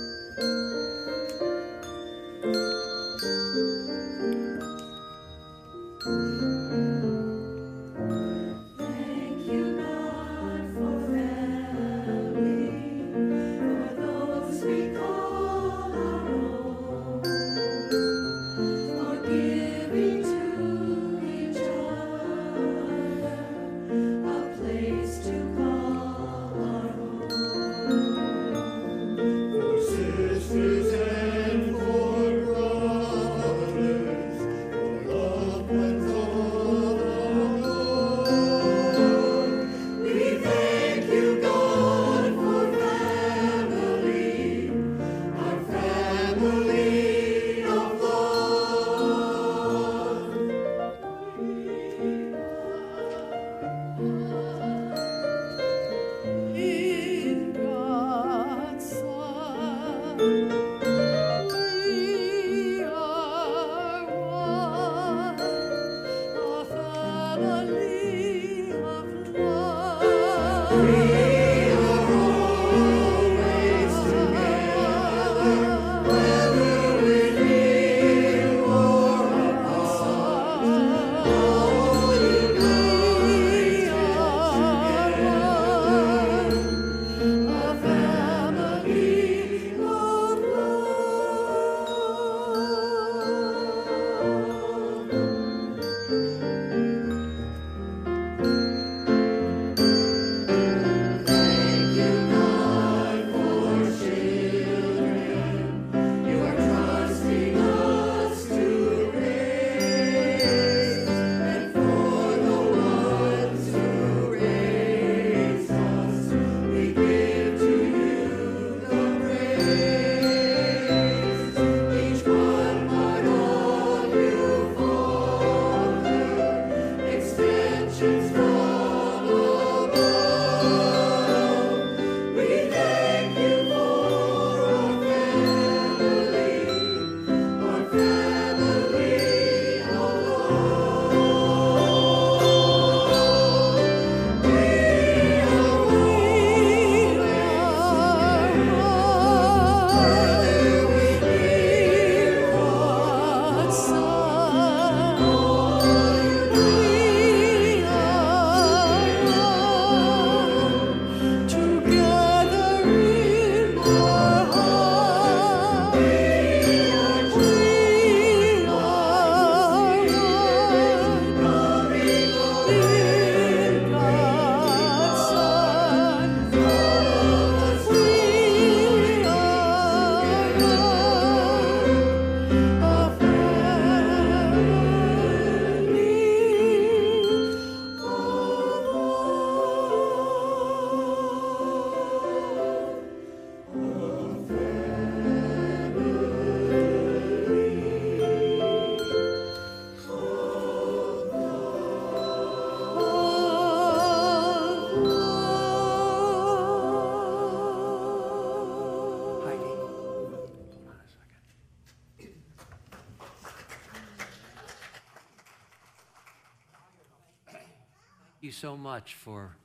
so 218.51 218.77
much 218.77 219.15
for 219.15 219.55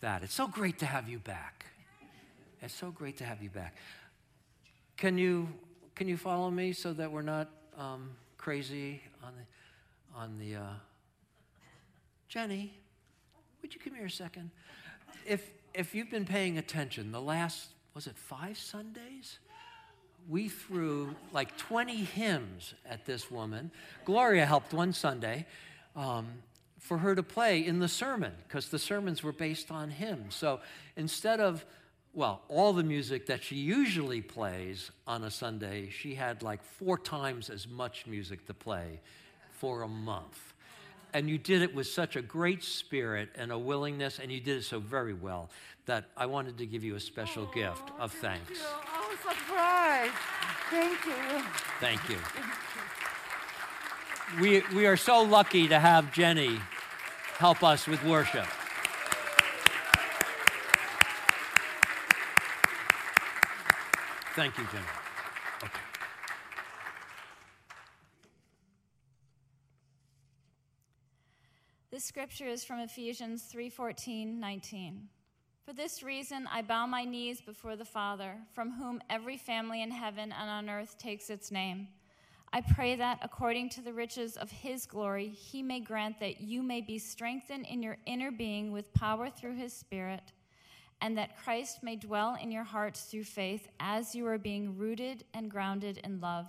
that. 0.00 0.22
It's 0.22 0.34
so 0.34 0.46
great 0.46 0.78
to 0.80 0.86
have 0.86 1.08
you 1.08 1.18
back. 1.18 1.66
It's 2.62 2.74
so 2.74 2.90
great 2.90 3.16
to 3.18 3.24
have 3.24 3.42
you 3.42 3.50
back. 3.50 3.76
Can 4.96 5.16
you 5.16 5.48
can 5.94 6.08
you 6.08 6.16
follow 6.16 6.50
me 6.50 6.72
so 6.72 6.92
that 6.94 7.10
we're 7.10 7.22
not 7.22 7.48
um, 7.76 8.10
crazy 8.38 9.02
on 9.22 9.32
the 9.36 10.18
on 10.18 10.38
the 10.38 10.56
uh... 10.56 10.72
Jenny? 12.28 12.72
Would 13.62 13.74
you 13.74 13.80
come 13.80 13.94
here 13.94 14.06
a 14.06 14.10
second? 14.10 14.50
If 15.26 15.50
if 15.74 15.94
you've 15.94 16.10
been 16.10 16.24
paying 16.24 16.58
attention, 16.58 17.12
the 17.12 17.20
last 17.20 17.68
was 17.94 18.06
it 18.06 18.16
five 18.16 18.58
Sundays? 18.58 19.38
We 20.28 20.48
threw 20.48 21.14
like 21.32 21.56
20 21.56 21.96
hymns 21.96 22.74
at 22.88 23.06
this 23.06 23.30
woman. 23.30 23.70
Gloria 24.04 24.44
helped 24.44 24.72
one 24.72 24.92
Sunday. 24.92 25.46
Um, 25.96 26.26
for 26.80 26.98
her 26.98 27.14
to 27.14 27.22
play 27.22 27.64
in 27.64 27.78
the 27.78 27.88
sermon 27.88 28.32
because 28.48 28.68
the 28.68 28.78
sermons 28.78 29.22
were 29.22 29.32
based 29.32 29.70
on 29.70 29.90
him. 29.90 30.24
So 30.30 30.60
instead 30.96 31.38
of 31.38 31.64
well, 32.12 32.42
all 32.48 32.72
the 32.72 32.82
music 32.82 33.26
that 33.26 33.42
she 33.42 33.54
usually 33.56 34.20
plays 34.20 34.90
on 35.06 35.22
a 35.22 35.30
Sunday, 35.30 35.90
she 35.90 36.14
had 36.14 36.42
like 36.42 36.62
four 36.62 36.98
times 36.98 37.50
as 37.50 37.68
much 37.68 38.06
music 38.06 38.46
to 38.46 38.54
play 38.54 39.00
for 39.58 39.82
a 39.82 39.88
month. 39.88 40.54
And 41.12 41.28
you 41.28 41.38
did 41.38 41.62
it 41.62 41.74
with 41.74 41.86
such 41.86 42.16
a 42.16 42.22
great 42.22 42.64
spirit 42.64 43.30
and 43.36 43.52
a 43.52 43.58
willingness, 43.58 44.18
and 44.18 44.30
you 44.30 44.40
did 44.40 44.58
it 44.58 44.64
so 44.64 44.80
very 44.80 45.14
well 45.14 45.50
that 45.86 46.06
I 46.16 46.26
wanted 46.26 46.58
to 46.58 46.66
give 46.66 46.82
you 46.84 46.96
a 46.96 47.00
special 47.00 47.48
oh, 47.48 47.54
gift 47.54 47.90
of 47.98 48.12
thank 48.12 48.44
thanks. 48.44 48.60
You. 48.60 48.66
Oh, 48.92 49.16
surprise. 49.22 50.10
Thank 50.70 51.04
you. 51.06 51.44
Thank 51.80 52.08
you. 52.08 52.18
We, 54.40 54.62
we 54.76 54.86
are 54.86 54.96
so 54.96 55.22
lucky 55.22 55.66
to 55.68 55.78
have 55.80 56.12
Jenny 56.12 56.60
help 57.40 57.62
us 57.62 57.86
with 57.86 58.04
worship. 58.04 58.44
Thank 64.36 64.58
you. 64.58 64.64
Okay. 64.64 65.80
This 71.90 72.04
scripture 72.04 72.46
is 72.46 72.62
from 72.62 72.80
Ephesians 72.80 73.50
3:14, 73.50 74.38
19. 74.38 75.08
For 75.64 75.72
this 75.72 76.02
reason 76.02 76.46
I 76.46 76.60
bow 76.60 76.84
my 76.84 77.04
knees 77.06 77.40
before 77.40 77.74
the 77.74 77.86
Father, 77.86 78.36
from 78.52 78.72
whom 78.72 79.00
every 79.08 79.38
family 79.38 79.80
in 79.80 79.90
heaven 79.90 80.30
and 80.30 80.50
on 80.50 80.68
earth 80.68 80.98
takes 80.98 81.30
its 81.30 81.50
name. 81.50 81.88
I 82.52 82.60
pray 82.60 82.96
that 82.96 83.18
according 83.22 83.68
to 83.70 83.80
the 83.80 83.92
riches 83.92 84.36
of 84.36 84.50
his 84.50 84.84
glory, 84.84 85.28
he 85.28 85.62
may 85.62 85.80
grant 85.80 86.18
that 86.20 86.40
you 86.40 86.62
may 86.62 86.80
be 86.80 86.98
strengthened 86.98 87.66
in 87.66 87.82
your 87.82 87.96
inner 88.06 88.30
being 88.30 88.72
with 88.72 88.92
power 88.92 89.30
through 89.30 89.56
his 89.56 89.72
spirit 89.72 90.32
and 91.00 91.16
that 91.16 91.38
Christ 91.42 91.82
may 91.82 91.96
dwell 91.96 92.36
in 92.40 92.50
your 92.50 92.64
hearts 92.64 93.02
through 93.02 93.24
faith 93.24 93.68
as 93.78 94.14
you 94.14 94.26
are 94.26 94.38
being 94.38 94.76
rooted 94.76 95.24
and 95.32 95.50
grounded 95.50 95.98
in 96.04 96.20
love. 96.20 96.46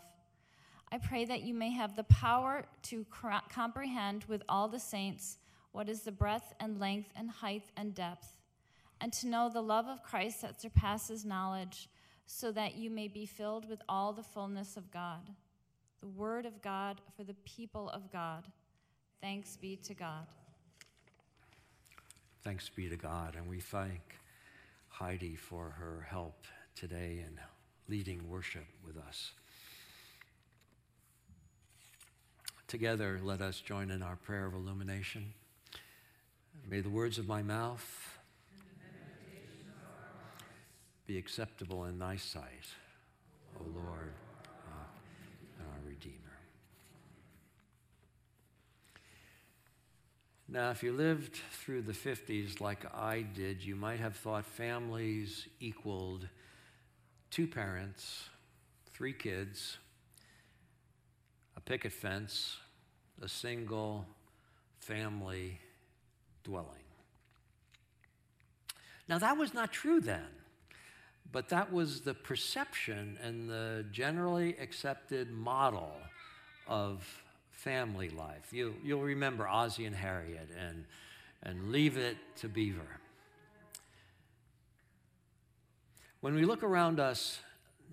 I 0.92 0.98
pray 0.98 1.24
that 1.26 1.44
you 1.44 1.54
may 1.54 1.72
have 1.72 1.96
the 1.96 2.04
power 2.04 2.66
to 2.84 3.06
comprehend 3.50 4.26
with 4.26 4.44
all 4.50 4.68
the 4.68 4.80
saints 4.80 5.38
what 5.72 5.88
is 5.88 6.02
the 6.02 6.12
breadth 6.12 6.54
and 6.60 6.80
length 6.80 7.12
and 7.16 7.30
height 7.30 7.64
and 7.78 7.96
depth, 7.96 8.38
and 9.00 9.14
to 9.14 9.28
know 9.28 9.50
the 9.50 9.62
love 9.62 9.88
of 9.88 10.04
Christ 10.04 10.42
that 10.42 10.60
surpasses 10.60 11.24
knowledge, 11.24 11.88
so 12.26 12.52
that 12.52 12.76
you 12.76 12.90
may 12.90 13.08
be 13.08 13.26
filled 13.26 13.70
with 13.70 13.82
all 13.88 14.12
the 14.12 14.24
fullness 14.24 14.76
of 14.76 14.92
God. 14.92 15.32
The 16.02 16.08
Word 16.08 16.46
of 16.46 16.62
God 16.62 17.00
for 17.16 17.24
the 17.24 17.36
people 17.46 17.90
of 17.90 18.12
God. 18.12 18.46
Thanks 19.22 19.56
be 19.56 19.76
to 19.78 19.94
God. 19.94 20.26
Thanks 22.44 22.70
be 22.70 22.90
to 22.90 22.98
God, 22.98 23.36
and 23.36 23.48
we 23.48 23.60
thank 23.60 24.18
Heidi 24.90 25.36
for 25.36 25.70
her 25.70 26.08
help 26.10 26.46
today 26.76 27.24
in 27.26 27.40
leading 27.88 28.28
worship 28.30 28.66
with 28.86 28.98
us. 28.98 29.32
Together, 32.68 33.20
let 33.22 33.42
us 33.42 33.60
join 33.60 33.92
in 33.92 34.02
our 34.02 34.16
prayer 34.16 34.46
of 34.46 34.54
illumination. 34.54 35.34
May 36.68 36.82
the 36.82 36.90
words 36.90 37.18
of 37.18 37.28
my 37.28 37.44
mouth 37.44 38.18
be 41.06 41.18
acceptable 41.18 41.86
in 41.86 42.00
thy 42.00 42.16
sight, 42.16 42.68
O 43.60 43.64
Lord, 43.76 44.14
uh, 44.48 45.64
our 45.64 45.80
Redeemer. 45.86 46.16
Now, 50.54 50.70
if 50.70 50.84
you 50.84 50.92
lived 50.92 51.40
through 51.52 51.84
the 51.84 51.94
50s 51.94 52.60
like 52.60 52.86
I 52.94 53.22
did, 53.22 53.64
you 53.64 53.74
might 53.74 54.02
have 54.02 54.18
thought 54.18 54.46
families 54.46 55.48
equaled 55.62 56.28
two 57.30 57.48
parents, 57.48 58.26
three 58.92 59.14
kids, 59.14 59.78
a 61.56 61.62
picket 61.62 61.94
fence, 61.94 62.58
a 63.22 63.30
single 63.30 64.06
family 64.80 65.62
dwelling. 66.44 66.68
Now, 69.08 69.20
that 69.20 69.38
was 69.38 69.54
not 69.54 69.72
true 69.72 70.02
then, 70.02 70.28
but 71.32 71.48
that 71.48 71.72
was 71.72 72.02
the 72.02 72.14
perception 72.14 73.18
and 73.24 73.50
the 73.50 73.86
generally 73.90 74.58
accepted 74.58 75.32
model 75.32 75.94
of 76.68 77.08
family 77.62 78.10
life. 78.10 78.52
You, 78.52 78.74
you'll 78.84 79.04
remember 79.04 79.48
Ozzie 79.48 79.86
and 79.86 79.96
Harriet 79.96 80.50
and, 80.60 80.86
and 81.44 81.72
Leave 81.72 81.96
It 81.96 82.18
to 82.38 82.50
Beaver. 82.50 83.00
When 86.22 86.34
we 86.34 86.44
look 86.44 86.64
around 86.64 87.00
us 87.00 87.40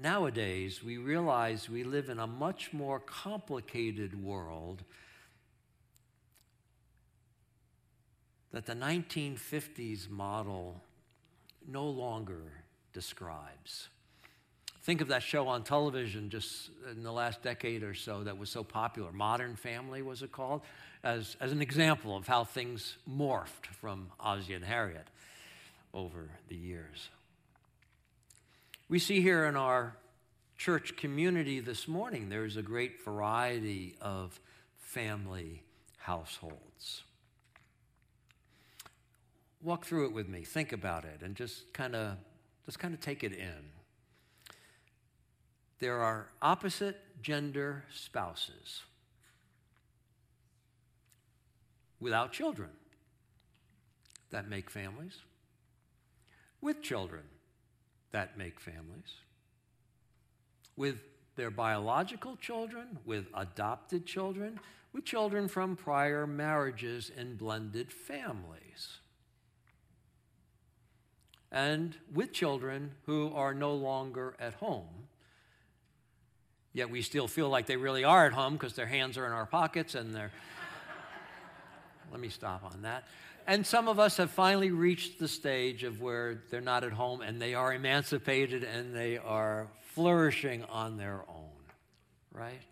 nowadays, 0.00 0.82
we 0.82 0.96
realize 0.96 1.68
we 1.68 1.84
live 1.84 2.08
in 2.08 2.18
a 2.18 2.26
much 2.26 2.72
more 2.72 2.98
complicated 2.98 4.22
world 4.24 4.84
that 8.52 8.64
the 8.64 8.74
1950s 8.74 10.08
model 10.08 10.80
no 11.66 11.84
longer 11.84 12.40
describes. 12.94 13.88
Think 14.88 15.02
of 15.02 15.08
that 15.08 15.22
show 15.22 15.48
on 15.48 15.64
television 15.64 16.30
just 16.30 16.70
in 16.90 17.02
the 17.02 17.12
last 17.12 17.42
decade 17.42 17.82
or 17.82 17.92
so 17.92 18.24
that 18.24 18.38
was 18.38 18.48
so 18.48 18.64
popular. 18.64 19.12
Modern 19.12 19.54
Family 19.54 20.00
was 20.00 20.22
it 20.22 20.32
called? 20.32 20.62
As, 21.04 21.36
as 21.42 21.52
an 21.52 21.60
example 21.60 22.16
of 22.16 22.26
how 22.26 22.44
things 22.44 22.96
morphed 23.06 23.66
from 23.82 24.10
Ozzie 24.18 24.54
and 24.54 24.64
Harriet 24.64 25.06
over 25.92 26.30
the 26.48 26.56
years. 26.56 27.10
We 28.88 28.98
see 28.98 29.20
here 29.20 29.44
in 29.44 29.56
our 29.56 29.94
church 30.56 30.96
community 30.96 31.60
this 31.60 31.86
morning, 31.86 32.30
there's 32.30 32.56
a 32.56 32.62
great 32.62 33.04
variety 33.04 33.94
of 34.00 34.40
family 34.78 35.64
households. 35.98 37.02
Walk 39.60 39.84
through 39.84 40.06
it 40.06 40.14
with 40.14 40.30
me, 40.30 40.44
think 40.44 40.72
about 40.72 41.04
it, 41.04 41.20
and 41.20 41.34
just 41.34 41.74
kind 41.74 41.94
of 41.94 42.16
just 42.64 42.78
kind 42.78 42.94
of 42.94 43.02
take 43.02 43.22
it 43.22 43.34
in 43.34 43.77
there 45.78 46.00
are 46.02 46.28
opposite 46.42 46.98
gender 47.22 47.84
spouses 47.92 48.82
without 52.00 52.32
children 52.32 52.70
that 54.30 54.48
make 54.48 54.70
families, 54.70 55.18
with 56.60 56.82
children 56.82 57.22
that 58.12 58.36
make 58.36 58.60
families, 58.60 59.22
with 60.76 60.96
their 61.36 61.50
biological 61.50 62.36
children, 62.36 62.98
with 63.04 63.26
adopted 63.34 64.04
children, 64.04 64.58
with 64.92 65.04
children 65.04 65.48
from 65.48 65.76
prior 65.76 66.26
marriages 66.26 67.10
and 67.16 67.38
blended 67.38 67.92
families, 67.92 68.98
and 71.50 71.96
with 72.12 72.32
children 72.32 72.90
who 73.06 73.32
are 73.34 73.54
no 73.54 73.72
longer 73.72 74.34
at 74.38 74.54
home 74.54 75.07
Yet 76.78 76.90
we 76.90 77.02
still 77.02 77.26
feel 77.26 77.48
like 77.48 77.66
they 77.66 77.76
really 77.76 78.04
are 78.04 78.24
at 78.24 78.32
home 78.32 78.52
because 78.52 78.74
their 78.74 78.86
hands 78.86 79.18
are 79.18 79.26
in 79.26 79.32
our 79.32 79.46
pockets 79.46 79.96
and 79.96 80.14
they're. 80.14 80.30
Let 82.12 82.20
me 82.20 82.28
stop 82.28 82.62
on 82.62 82.82
that. 82.82 83.02
And 83.48 83.66
some 83.66 83.88
of 83.88 83.98
us 83.98 84.16
have 84.18 84.30
finally 84.30 84.70
reached 84.70 85.18
the 85.18 85.26
stage 85.26 85.82
of 85.82 86.00
where 86.00 86.44
they're 86.50 86.60
not 86.60 86.84
at 86.84 86.92
home 86.92 87.20
and 87.20 87.42
they 87.42 87.54
are 87.54 87.74
emancipated 87.74 88.62
and 88.62 88.94
they 88.94 89.18
are 89.18 89.66
flourishing 89.88 90.62
on 90.70 90.98
their 90.98 91.24
own, 91.28 91.50
right? 92.32 92.62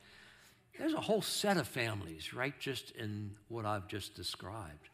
There's 0.79 0.95
a 0.95 1.01
whole 1.01 1.21
set 1.21 1.57
of 1.57 1.66
families, 1.66 2.33
right, 2.33 2.55
just 2.61 2.92
in 2.92 3.33
what 3.49 3.66
I've 3.66 3.88
just 3.88 4.14
described. 4.14 4.88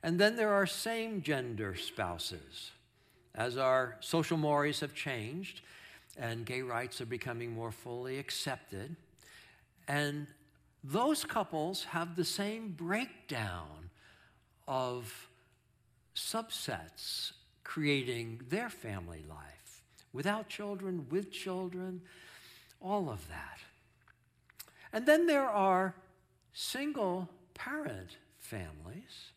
And 0.00 0.16
then 0.16 0.36
there 0.36 0.52
are 0.52 0.66
same 0.66 1.22
gender 1.22 1.74
spouses. 1.74 2.70
As 3.34 3.56
our 3.56 3.96
social 3.98 4.36
mores 4.36 4.78
have 4.78 4.94
changed, 4.94 5.62
and 6.16 6.44
gay 6.44 6.62
rights 6.62 7.00
are 7.00 7.06
becoming 7.06 7.52
more 7.52 7.72
fully 7.72 8.18
accepted. 8.18 8.96
And 9.88 10.26
those 10.84 11.24
couples 11.24 11.84
have 11.84 12.16
the 12.16 12.24
same 12.24 12.72
breakdown 12.72 13.90
of 14.66 15.28
subsets 16.14 17.32
creating 17.64 18.40
their 18.48 18.68
family 18.68 19.24
life 19.28 19.82
without 20.12 20.48
children, 20.48 21.06
with 21.10 21.30
children, 21.30 22.02
all 22.80 23.08
of 23.08 23.26
that. 23.28 23.58
And 24.92 25.06
then 25.06 25.26
there 25.26 25.48
are 25.48 25.94
single 26.52 27.28
parent 27.54 28.18
families 28.38 29.32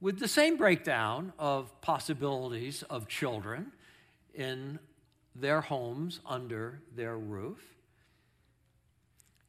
with 0.00 0.18
the 0.18 0.28
same 0.28 0.56
breakdown 0.56 1.32
of 1.38 1.80
possibilities 1.80 2.82
of 2.84 3.08
children 3.08 3.72
in 4.34 4.78
their 5.40 5.60
homes 5.60 6.20
under 6.26 6.80
their 6.94 7.16
roof. 7.16 7.62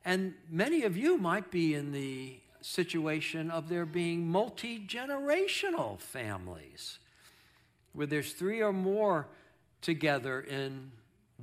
And 0.05 0.33
many 0.49 0.83
of 0.83 0.97
you 0.97 1.17
might 1.17 1.51
be 1.51 1.73
in 1.73 1.91
the 1.91 2.39
situation 2.61 3.51
of 3.51 3.69
there 3.69 3.85
being 3.85 4.27
multi 4.27 4.79
generational 4.79 5.99
families 5.99 6.99
where 7.93 8.07
there's 8.07 8.33
three 8.33 8.61
or 8.61 8.73
more 8.73 9.27
together 9.81 10.41
in 10.41 10.91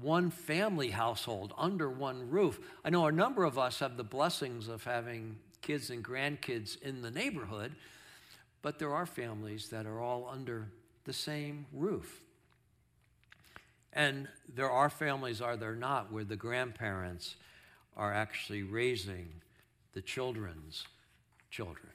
one 0.01 0.31
family 0.31 0.91
household 0.91 1.53
under 1.57 1.91
one 1.91 2.31
roof. 2.31 2.61
I 2.85 2.91
know 2.91 3.07
a 3.07 3.13
number 3.13 3.45
of 3.45 3.59
us 3.59 3.79
have 3.81 3.97
the 3.97 4.05
blessings 4.05 4.69
of 4.69 4.85
having 4.85 5.37
kids 5.63 5.91
and 5.91 6.05
grandkids 6.05 6.81
in 6.83 7.03
the 7.03 7.11
neighborhood, 7.11 7.73
but 8.63 8.79
there 8.79 8.93
are 8.93 9.07
families 9.07 9.69
that 9.71 9.87
are 9.87 10.01
all 10.01 10.29
under 10.31 10.69
the 11.05 11.13
same 11.13 11.67
roof. 11.73 12.21
And 13.97 14.29
there 14.55 14.71
are 14.71 14.91
families, 14.91 15.41
are 15.41 15.57
there 15.57 15.75
not, 15.75 16.13
where 16.13 16.23
the 16.23 16.37
grandparents 16.37 17.37
are 17.97 18.13
actually 18.13 18.63
raising 18.63 19.29
the 19.95 20.03
children's 20.03 20.85
children. 21.51 21.89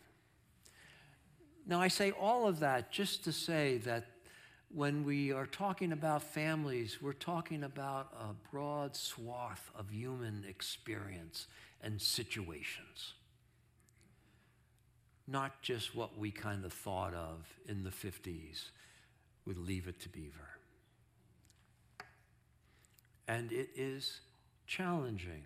Now, 1.67 1.79
I 1.79 1.89
say 1.89 2.09
all 2.09 2.47
of 2.47 2.59
that 2.61 2.91
just 2.91 3.23
to 3.25 3.31
say 3.31 3.77
that 3.85 4.07
when 4.73 5.03
we 5.03 5.31
are 5.31 5.45
talking 5.45 5.91
about 5.91 6.23
families, 6.23 6.97
we're 7.03 7.13
talking 7.13 7.63
about 7.63 8.11
a 8.19 8.33
broad 8.51 8.95
swath 8.95 9.69
of 9.77 9.91
human 9.91 10.43
experience 10.49 11.45
and 11.83 12.01
situations. 12.01 13.13
Not 15.27 15.61
just 15.61 15.95
what 15.95 16.17
we 16.17 16.31
kind 16.31 16.65
of 16.65 16.73
thought 16.73 17.13
of 17.13 17.47
in 17.67 17.83
the 17.83 17.91
50s 17.91 18.69
with 19.45 19.57
Leave 19.57 19.87
It 19.87 19.99
to 20.01 20.09
Beaver. 20.09 20.60
And 23.31 23.49
it 23.53 23.69
is 23.77 24.19
challenging, 24.67 25.43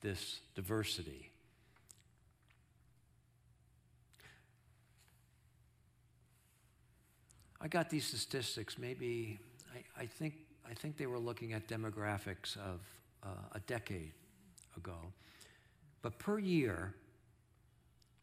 this 0.00 0.42
diversity. 0.54 1.32
I 7.60 7.66
got 7.66 7.90
these 7.90 8.04
statistics 8.04 8.78
maybe, 8.78 9.40
I, 9.74 10.02
I, 10.02 10.06
think, 10.06 10.34
I 10.70 10.72
think 10.72 10.96
they 10.98 11.06
were 11.06 11.18
looking 11.18 11.52
at 11.52 11.66
demographics 11.66 12.56
of 12.58 12.78
uh, 13.24 13.56
a 13.56 13.60
decade 13.66 14.12
ago. 14.76 15.12
But 16.02 16.16
per 16.20 16.38
year, 16.38 16.94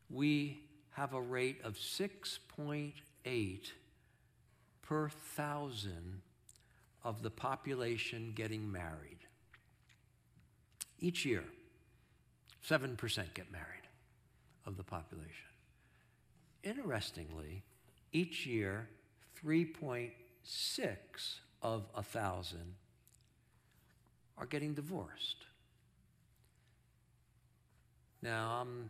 we 0.10 0.62
have 0.92 1.14
a 1.14 1.22
rate 1.22 1.60
of 1.66 1.74
6.8 1.74 2.94
per 4.82 5.10
thousand 5.10 6.22
of 7.04 7.22
the 7.22 7.30
population 7.30 8.34
getting 8.36 8.72
married. 8.72 9.20
Each 11.00 11.26
year, 11.26 11.44
7% 12.68 12.98
get 13.34 13.52
married 13.52 13.88
of 14.66 14.78
the 14.78 14.84
population. 14.84 15.32
Interestingly, 16.64 17.64
each 18.12 18.46
year, 18.46 18.90
3.6 19.44 20.10
of 21.62 21.86
a 21.96 22.04
thousand 22.04 22.76
are 24.38 24.46
getting 24.46 24.74
divorced. 24.74 25.46
Now, 28.22 28.60
I'm 28.62 28.90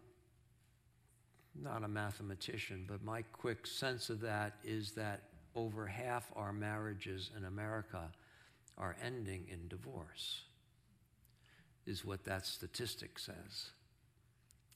not 1.61 1.83
a 1.83 1.87
mathematician, 1.87 2.85
but 2.87 3.03
my 3.03 3.21
quick 3.21 3.67
sense 3.67 4.09
of 4.09 4.21
that 4.21 4.55
is 4.63 4.91
that 4.93 5.26
over 5.57 5.87
half 5.87 6.31
our 6.37 6.53
marriages 6.53 7.31
in 7.35 7.43
America 7.43 8.11
are 8.77 8.95
ending 9.03 9.45
in 9.51 9.67
divorce, 9.67 10.43
is 11.85 12.05
what 12.05 12.23
that 12.23 12.45
statistic 12.45 13.19
says. 13.19 13.71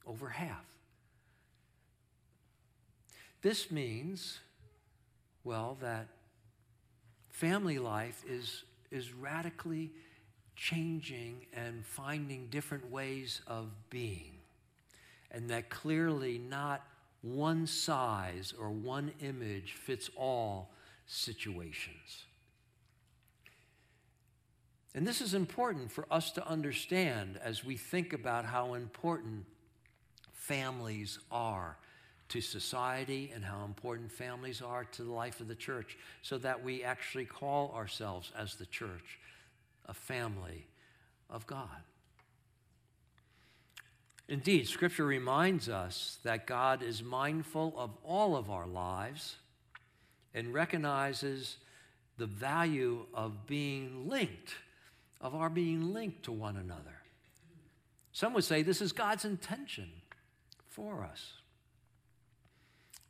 Over 0.05 0.27
half. 0.27 0.65
This 3.41 3.71
means 3.71 4.39
well, 5.43 5.77
that 5.81 6.07
family 7.29 7.79
life 7.79 8.23
is, 8.29 8.63
is 8.91 9.13
radically 9.13 9.91
changing 10.55 11.45
and 11.53 11.83
finding 11.85 12.47
different 12.47 12.91
ways 12.91 13.41
of 13.47 13.69
being. 13.89 14.33
And 15.31 15.49
that 15.49 15.69
clearly 15.69 16.37
not 16.37 16.85
one 17.21 17.67
size 17.67 18.53
or 18.57 18.71
one 18.71 19.11
image 19.21 19.73
fits 19.73 20.09
all 20.15 20.73
situations. 21.05 22.25
And 24.93 25.07
this 25.07 25.21
is 25.21 25.33
important 25.33 25.91
for 25.91 26.05
us 26.11 26.31
to 26.31 26.47
understand 26.47 27.39
as 27.41 27.63
we 27.63 27.77
think 27.77 28.11
about 28.11 28.45
how 28.45 28.73
important 28.73 29.45
families 30.33 31.19
are 31.31 31.77
to 32.29 32.41
society 32.41 33.31
and 33.33 33.43
how 33.43 33.63
important 33.65 34.11
families 34.11 34.61
are 34.61 34.85
to 34.85 35.03
the 35.03 35.11
life 35.11 35.41
of 35.41 35.47
the 35.47 35.55
church, 35.55 35.97
so 36.21 36.37
that 36.37 36.63
we 36.63 36.83
actually 36.83 37.25
call 37.25 37.71
ourselves 37.75 38.31
as 38.37 38.55
the 38.55 38.65
church 38.65 39.19
a 39.85 39.93
family 39.93 40.65
of 41.29 41.45
God. 41.45 41.83
Indeed, 44.31 44.69
Scripture 44.69 45.03
reminds 45.03 45.67
us 45.67 46.17
that 46.23 46.47
God 46.47 46.81
is 46.81 47.03
mindful 47.03 47.73
of 47.77 47.91
all 48.01 48.37
of 48.37 48.49
our 48.49 48.65
lives 48.65 49.35
and 50.33 50.53
recognizes 50.53 51.57
the 52.17 52.27
value 52.27 53.07
of 53.13 53.45
being 53.45 54.07
linked, 54.07 54.55
of 55.19 55.35
our 55.35 55.49
being 55.49 55.93
linked 55.93 56.23
to 56.23 56.31
one 56.31 56.55
another. 56.55 57.01
Some 58.13 58.33
would 58.33 58.45
say 58.45 58.61
this 58.61 58.79
is 58.79 58.93
God's 58.93 59.25
intention 59.25 59.89
for 60.69 61.03
us. 61.03 61.33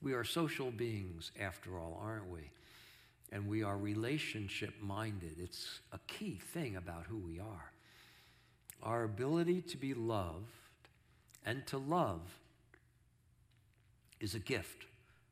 We 0.01 0.13
are 0.13 0.23
social 0.23 0.71
beings, 0.71 1.31
after 1.39 1.77
all, 1.77 2.01
aren't 2.03 2.31
we? 2.31 2.49
And 3.31 3.47
we 3.47 3.61
are 3.61 3.77
relationship 3.77 4.73
minded. 4.81 5.35
It's 5.37 5.81
a 5.93 5.99
key 6.07 6.39
thing 6.51 6.77
about 6.77 7.05
who 7.07 7.19
we 7.19 7.39
are. 7.39 7.71
Our 8.81 9.03
ability 9.03 9.61
to 9.61 9.77
be 9.77 9.93
loved 9.93 10.47
and 11.45 11.65
to 11.67 11.77
love 11.77 12.21
is 14.19 14.35
a 14.35 14.39
gift 14.39 14.85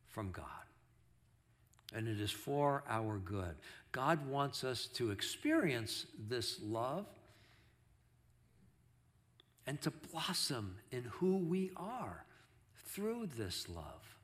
from 0.08 0.32
God. 0.32 0.46
And 1.94 2.08
it 2.08 2.20
is 2.20 2.32
for 2.32 2.84
our 2.88 3.18
good. 3.18 3.56
God 3.92 4.28
wants 4.28 4.64
us 4.64 4.86
to 4.94 5.12
experience 5.12 6.06
this 6.28 6.60
love 6.62 7.08
and 9.66 9.82
to 9.82 9.92
blossom 9.92 10.76
in 10.92 11.04
who 11.04 11.38
we 11.38 11.72
are 11.76 12.26
through 12.88 13.30
this 13.38 13.68
love. 13.70 14.18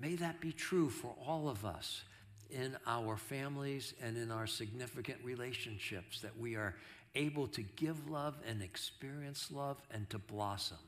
May 0.00 0.16
that 0.16 0.40
be 0.40 0.52
true 0.52 0.90
for 0.90 1.14
all 1.26 1.48
of 1.48 1.64
us 1.64 2.02
in 2.50 2.76
our 2.86 3.16
families 3.16 3.94
and 4.02 4.16
in 4.16 4.30
our 4.30 4.46
significant 4.46 5.18
relationships, 5.22 6.20
that 6.20 6.38
we 6.38 6.56
are 6.56 6.74
able 7.14 7.46
to 7.48 7.62
give 7.62 8.10
love 8.10 8.34
and 8.48 8.62
experience 8.62 9.50
love 9.50 9.78
and 9.90 10.08
to 10.10 10.18
blossom. 10.18 10.78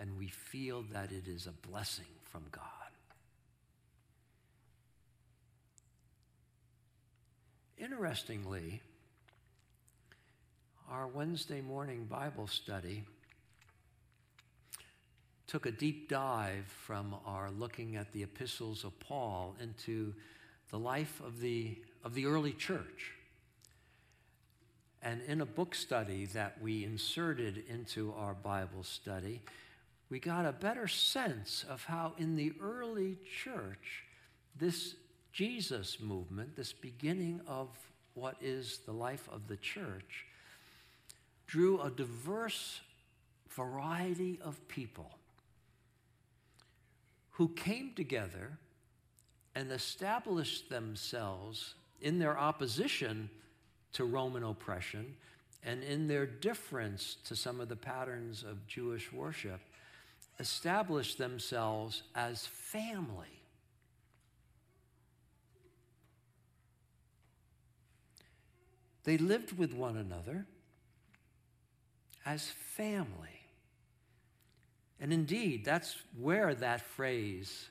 And 0.00 0.18
we 0.18 0.28
feel 0.28 0.84
that 0.92 1.10
it 1.12 1.26
is 1.26 1.46
a 1.46 1.68
blessing 1.68 2.06
from 2.24 2.44
God. 2.50 2.62
Interestingly, 7.76 8.80
our 10.90 11.06
Wednesday 11.06 11.60
morning 11.60 12.04
Bible 12.04 12.46
study 12.46 13.04
took 15.46 15.66
a 15.66 15.70
deep 15.70 16.08
dive 16.08 16.66
from 16.66 17.14
our 17.24 17.50
looking 17.50 17.96
at 17.96 18.12
the 18.12 18.22
epistles 18.22 18.84
of 18.84 18.98
Paul 19.00 19.56
into 19.60 20.12
the 20.70 20.78
life 20.78 21.20
of 21.24 21.40
the, 21.40 21.78
of 22.04 22.14
the 22.14 22.26
early 22.26 22.52
church. 22.52 23.12
And 25.02 25.22
in 25.22 25.40
a 25.40 25.46
book 25.46 25.74
study 25.74 26.26
that 26.26 26.60
we 26.60 26.84
inserted 26.84 27.64
into 27.68 28.12
our 28.14 28.34
Bible 28.34 28.82
study, 28.82 29.42
we 30.10 30.18
got 30.18 30.46
a 30.46 30.52
better 30.52 30.88
sense 30.88 31.64
of 31.68 31.84
how 31.84 32.14
in 32.18 32.34
the 32.34 32.52
early 32.60 33.18
church, 33.42 34.04
this 34.58 34.94
Jesus 35.32 36.00
movement, 36.00 36.56
this 36.56 36.72
beginning 36.72 37.40
of 37.46 37.68
what 38.14 38.36
is 38.40 38.80
the 38.86 38.92
life 38.92 39.28
of 39.32 39.46
the 39.46 39.56
church, 39.56 40.26
drew 41.46 41.80
a 41.80 41.90
diverse 41.90 42.80
variety 43.50 44.38
of 44.42 44.66
people 44.68 45.10
who 47.30 47.48
came 47.50 47.92
together 47.94 48.58
and 49.54 49.70
established 49.70 50.68
themselves 50.68 51.74
in 52.00 52.18
their 52.18 52.38
opposition 52.38 53.30
to 53.94 54.04
Roman 54.04 54.44
oppression 54.44 55.14
and 55.64 55.82
in 55.82 56.06
their 56.06 56.26
difference 56.26 57.16
to 57.24 57.36
some 57.36 57.60
of 57.60 57.68
the 57.68 57.76
patterns 57.76 58.44
of 58.48 58.66
Jewish 58.66 59.12
worship, 59.12 59.60
established 60.38 61.18
themselves 61.18 62.02
as 62.14 62.46
family. 62.46 63.26
They 69.04 69.18
lived 69.18 69.58
with 69.58 69.74
one 69.74 69.96
another 69.96 70.46
as 72.24 72.48
family. 72.76 73.40
And 75.00 75.12
indeed, 75.12 75.64
that's 75.64 75.96
where 76.18 76.54
that 76.54 76.82
phrase 76.82 77.68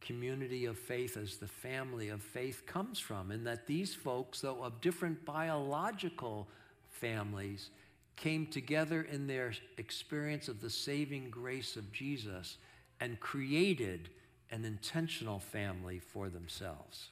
community 0.00 0.64
of 0.64 0.78
faith 0.78 1.16
as 1.16 1.36
the 1.36 1.48
family 1.48 2.08
of 2.08 2.22
faith 2.22 2.64
comes 2.66 2.98
from, 2.98 3.30
and 3.30 3.46
that 3.46 3.66
these 3.66 3.94
folks, 3.94 4.40
though 4.40 4.62
of 4.62 4.80
different 4.80 5.24
biological 5.24 6.48
families, 6.88 7.70
came 8.16 8.46
together 8.46 9.02
in 9.02 9.26
their 9.26 9.52
experience 9.78 10.48
of 10.48 10.60
the 10.60 10.70
saving 10.70 11.30
grace 11.30 11.76
of 11.76 11.90
Jesus 11.92 12.58
and 13.00 13.18
created 13.20 14.10
an 14.50 14.64
intentional 14.64 15.38
family 15.38 15.98
for 15.98 16.28
themselves. 16.28 17.10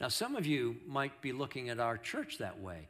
Now, 0.00 0.08
some 0.08 0.34
of 0.34 0.46
you 0.46 0.76
might 0.86 1.20
be 1.20 1.32
looking 1.32 1.68
at 1.68 1.78
our 1.78 1.96
church 1.96 2.38
that 2.38 2.60
way, 2.60 2.88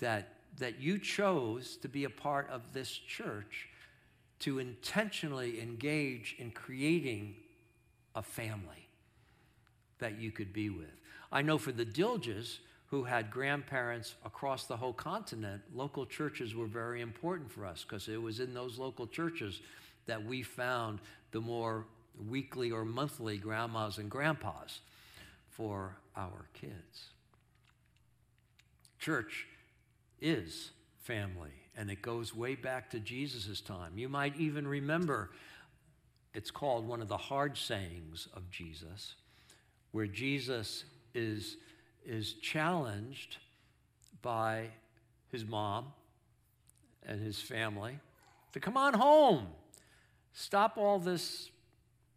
that, 0.00 0.34
that 0.58 0.80
you 0.80 0.98
chose 0.98 1.76
to 1.78 1.88
be 1.88 2.04
a 2.04 2.10
part 2.10 2.48
of 2.50 2.72
this 2.72 2.90
church 2.90 3.68
to 4.40 4.58
intentionally 4.58 5.60
engage 5.60 6.36
in 6.38 6.50
creating 6.50 7.36
a 8.14 8.22
family 8.22 8.88
that 9.98 10.20
you 10.20 10.30
could 10.30 10.52
be 10.52 10.70
with. 10.70 11.00
I 11.30 11.42
know 11.42 11.58
for 11.58 11.72
the 11.72 11.86
Dilges, 11.86 12.58
who 12.86 13.04
had 13.04 13.30
grandparents 13.30 14.14
across 14.24 14.66
the 14.66 14.76
whole 14.76 14.92
continent, 14.92 15.62
local 15.74 16.04
churches 16.04 16.54
were 16.54 16.66
very 16.66 17.00
important 17.00 17.50
for 17.50 17.64
us 17.64 17.84
because 17.84 18.06
it 18.08 18.20
was 18.20 18.38
in 18.38 18.52
those 18.52 18.78
local 18.78 19.06
churches 19.06 19.62
that 20.06 20.22
we 20.22 20.42
found 20.42 21.00
the 21.30 21.40
more 21.40 21.86
weekly 22.28 22.70
or 22.70 22.84
monthly 22.84 23.38
grandmas 23.38 23.96
and 23.96 24.10
grandpas 24.10 24.80
for 25.48 25.96
our 26.16 26.46
kids. 26.52 27.08
Church 28.98 29.46
is 30.20 30.70
family, 31.02 31.50
and 31.76 31.90
it 31.90 32.02
goes 32.02 32.34
way 32.34 32.54
back 32.54 32.90
to 32.90 33.00
Jesus' 33.00 33.60
time. 33.60 33.96
You 33.96 34.08
might 34.08 34.36
even 34.36 34.66
remember 34.66 35.30
it's 36.34 36.50
called 36.50 36.86
one 36.86 37.02
of 37.02 37.08
the 37.08 37.16
hard 37.16 37.56
sayings 37.56 38.28
of 38.34 38.50
Jesus, 38.50 39.14
where 39.90 40.06
Jesus 40.06 40.84
is, 41.14 41.56
is 42.06 42.34
challenged 42.34 43.36
by 44.22 44.68
his 45.30 45.44
mom 45.44 45.86
and 47.06 47.20
his 47.20 47.40
family 47.40 47.98
to 48.52 48.60
come 48.60 48.76
on 48.76 48.94
home. 48.94 49.48
Stop 50.32 50.78
all 50.78 50.98
this, 50.98 51.50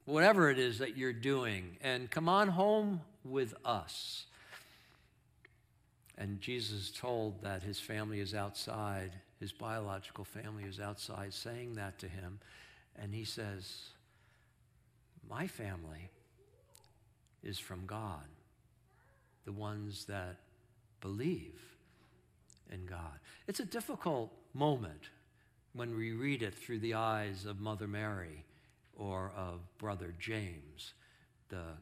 whatever 0.06 0.50
it 0.50 0.60
is 0.60 0.80
that 0.80 0.96
you're 0.96 1.14
doing, 1.14 1.78
and 1.82 2.10
come 2.10 2.30
on 2.30 2.50
home 2.50 3.02
with 3.24 3.54
us. 3.66 4.26
And 6.18 6.40
Jesus 6.40 6.92
told 6.92 7.42
that 7.42 7.64
his 7.64 7.80
family 7.80 8.22
is 8.22 8.34
outside, 8.34 9.12
his 9.40 9.52
biological 9.52 10.24
family 10.24 10.64
is 10.64 10.80
outside, 10.80 11.34
saying 11.34 11.76
that 11.76 12.00
to 12.00 12.08
him. 12.08 12.40
And 12.98 13.14
he 13.14 13.26
says, 13.26 13.90
My 15.30 15.48
family 15.48 16.10
is 17.44 17.60
from 17.60 17.86
God, 17.86 18.26
the 19.46 19.52
ones 19.52 20.06
that 20.06 20.38
believe 21.02 21.62
in 22.72 22.86
God. 22.86 23.20
It's 23.48 23.60
a 23.60 23.66
difficult 23.66 24.32
moment 24.54 25.10
when 25.74 25.96
we 25.96 26.12
read 26.14 26.42
it 26.42 26.56
through 26.56 26.80
the 26.80 26.94
eyes 26.94 27.46
of 27.46 27.60
Mother 27.60 27.88
Mary 27.88 28.46
or 28.96 29.32
of 29.36 29.60
Brother 29.78 30.14
James, 30.20 30.94
the 31.50 31.78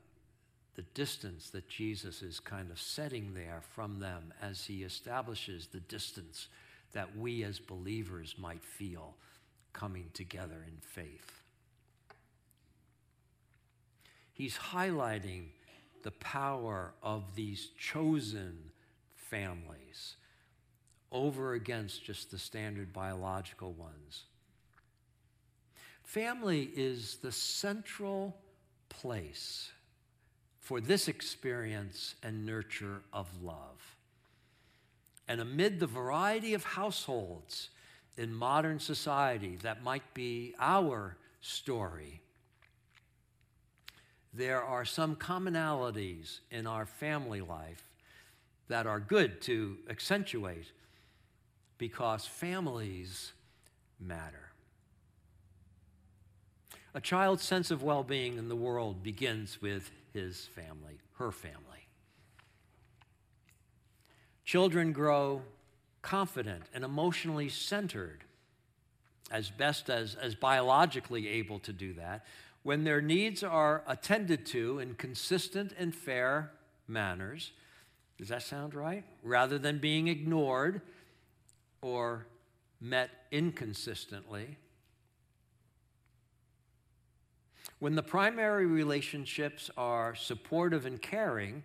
the 0.75 0.81
distance 0.93 1.49
that 1.51 1.69
Jesus 1.69 2.21
is 2.21 2.39
kind 2.39 2.71
of 2.71 2.79
setting 2.79 3.33
there 3.33 3.61
from 3.75 3.99
them 3.99 4.33
as 4.41 4.65
he 4.65 4.83
establishes 4.83 5.67
the 5.67 5.79
distance 5.81 6.47
that 6.93 7.15
we 7.17 7.43
as 7.43 7.59
believers 7.59 8.35
might 8.37 8.63
feel 8.63 9.15
coming 9.71 10.09
together 10.13 10.65
in 10.67 10.77
faith. 10.81 11.42
He's 14.33 14.57
highlighting 14.57 15.45
the 16.03 16.11
power 16.11 16.93
of 17.01 17.35
these 17.35 17.69
chosen 17.79 18.71
families 19.15 20.15
over 21.11 21.53
against 21.53 22.03
just 22.03 22.31
the 22.31 22.39
standard 22.39 22.91
biological 22.91 23.71
ones. 23.73 24.23
Family 26.03 26.71
is 26.75 27.17
the 27.17 27.31
central 27.31 28.35
place 28.89 29.71
for 30.59 30.81
this 30.81 31.07
experience 31.07 32.15
and 32.23 32.45
nurture 32.45 33.01
of 33.13 33.27
love. 33.43 33.97
And 35.27 35.39
amid 35.39 35.79
the 35.79 35.87
variety 35.87 36.53
of 36.53 36.63
households 36.63 37.69
in 38.17 38.33
modern 38.33 38.79
society 38.79 39.57
that 39.61 39.83
might 39.83 40.13
be 40.13 40.53
our 40.59 41.17
story, 41.41 42.22
there 44.33 44.63
are 44.63 44.85
some 44.85 45.15
commonalities 45.15 46.39
in 46.49 46.65
our 46.65 46.85
family 46.85 47.41
life 47.41 47.83
that 48.67 48.87
are 48.87 48.99
good 48.99 49.41
to 49.41 49.77
accentuate 49.89 50.71
because 51.77 52.25
families 52.25 53.33
matter. 53.99 54.51
A 56.95 57.01
child's 57.01 57.43
sense 57.43 57.71
of 57.71 57.83
well 57.83 58.03
being 58.03 58.37
in 58.37 58.49
the 58.49 58.55
world 58.55 59.03
begins 59.03 59.61
with 59.61 59.91
his 60.13 60.45
family, 60.55 60.99
her 61.17 61.31
family. 61.31 61.87
Children 64.45 64.91
grow 64.91 65.41
confident 66.01 66.63
and 66.73 66.83
emotionally 66.83 67.49
centered, 67.49 68.23
as 69.31 69.49
best 69.49 69.89
as, 69.89 70.15
as 70.15 70.35
biologically 70.35 71.27
able 71.27 71.59
to 71.59 71.73
do 71.73 71.93
that, 71.93 72.25
when 72.63 72.85
their 72.85 73.01
needs 73.01 73.43
are 73.43 73.83
attended 73.87 74.45
to 74.47 74.79
in 74.79 74.95
consistent 74.95 75.73
and 75.77 75.93
fair 75.93 76.51
manners. 76.87 77.51
Does 78.17 78.29
that 78.29 78.41
sound 78.41 78.73
right? 78.73 79.03
Rather 79.21 79.59
than 79.59 79.79
being 79.79 80.07
ignored 80.07 80.81
or 81.81 82.25
met 82.79 83.09
inconsistently. 83.31 84.57
When 87.79 87.95
the 87.95 88.03
primary 88.03 88.65
relationships 88.65 89.69
are 89.75 90.15
supportive 90.15 90.85
and 90.85 91.01
caring 91.01 91.63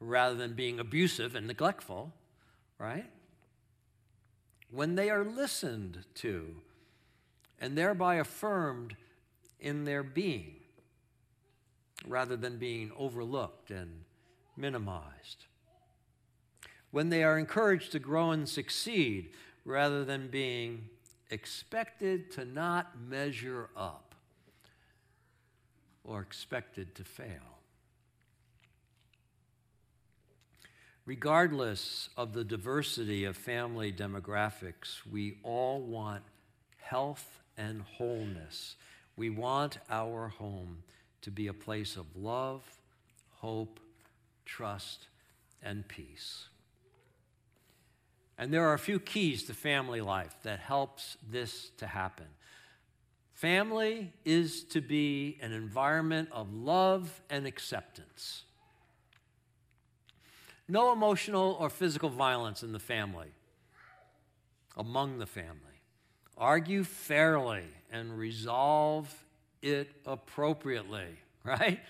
rather 0.00 0.34
than 0.34 0.54
being 0.54 0.80
abusive 0.80 1.36
and 1.36 1.46
neglectful, 1.46 2.12
right? 2.78 3.08
When 4.72 4.96
they 4.96 5.10
are 5.10 5.24
listened 5.24 6.04
to 6.16 6.56
and 7.60 7.78
thereby 7.78 8.16
affirmed 8.16 8.96
in 9.62 9.84
their 9.84 10.02
being 10.02 10.56
rather 12.06 12.36
than 12.36 12.58
being 12.58 12.90
overlooked 12.98 13.70
and 13.70 14.02
minimized. 14.56 15.46
When 16.90 17.08
they 17.08 17.24
are 17.24 17.38
encouraged 17.38 17.92
to 17.92 17.98
grow 17.98 18.32
and 18.32 18.46
succeed 18.46 19.30
rather 19.64 20.04
than 20.04 20.28
being 20.28 20.88
expected 21.30 22.30
to 22.32 22.44
not 22.44 23.00
measure 23.08 23.70
up 23.76 24.14
or 26.04 26.20
expected 26.20 26.94
to 26.96 27.04
fail. 27.04 27.52
Regardless 31.06 32.10
of 32.16 32.32
the 32.32 32.44
diversity 32.44 33.24
of 33.24 33.36
family 33.36 33.92
demographics, 33.92 35.04
we 35.10 35.38
all 35.42 35.80
want 35.80 36.22
health 36.76 37.40
and 37.56 37.82
wholeness. 37.82 38.76
We 39.16 39.30
want 39.30 39.78
our 39.90 40.28
home 40.28 40.82
to 41.22 41.30
be 41.30 41.46
a 41.46 41.52
place 41.52 41.96
of 41.96 42.06
love, 42.16 42.62
hope, 43.36 43.80
trust, 44.44 45.08
and 45.62 45.86
peace. 45.86 46.48
And 48.38 48.52
there 48.52 48.66
are 48.66 48.74
a 48.74 48.78
few 48.78 48.98
keys 48.98 49.44
to 49.44 49.54
family 49.54 50.00
life 50.00 50.34
that 50.42 50.58
helps 50.58 51.16
this 51.30 51.70
to 51.76 51.86
happen. 51.86 52.26
Family 53.34 54.12
is 54.24 54.64
to 54.64 54.80
be 54.80 55.38
an 55.40 55.52
environment 55.52 56.28
of 56.32 56.52
love 56.52 57.20
and 57.28 57.46
acceptance. 57.46 58.44
No 60.68 60.92
emotional 60.92 61.56
or 61.60 61.68
physical 61.68 62.08
violence 62.08 62.62
in 62.62 62.72
the 62.72 62.78
family, 62.78 63.28
among 64.76 65.18
the 65.18 65.26
family. 65.26 65.58
Argue 66.36 66.82
fairly 66.82 67.64
and 67.92 68.18
resolve 68.18 69.12
it 69.60 69.90
appropriately, 70.06 71.18
right? 71.44 71.80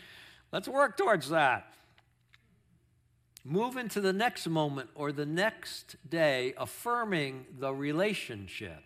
Let's 0.52 0.68
work 0.68 0.96
towards 0.96 1.30
that. 1.30 1.72
Move 3.44 3.76
into 3.76 4.00
the 4.00 4.12
next 4.12 4.46
moment 4.46 4.90
or 4.94 5.10
the 5.10 5.26
next 5.26 5.96
day 6.08 6.54
affirming 6.58 7.46
the 7.58 7.72
relationship 7.72 8.82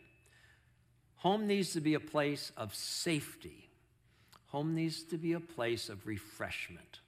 Home 1.27 1.47
needs 1.49 1.73
to 1.73 1.81
be 1.81 1.95
a 1.95 1.99
place 1.99 2.53
of 2.57 2.73
safety. 2.73 3.69
Home 4.51 4.77
needs 4.77 5.03
to 5.03 5.19
be 5.19 5.33
a 5.33 5.41
place 5.41 5.89
of 5.89 6.07
refreshment. 6.07 7.01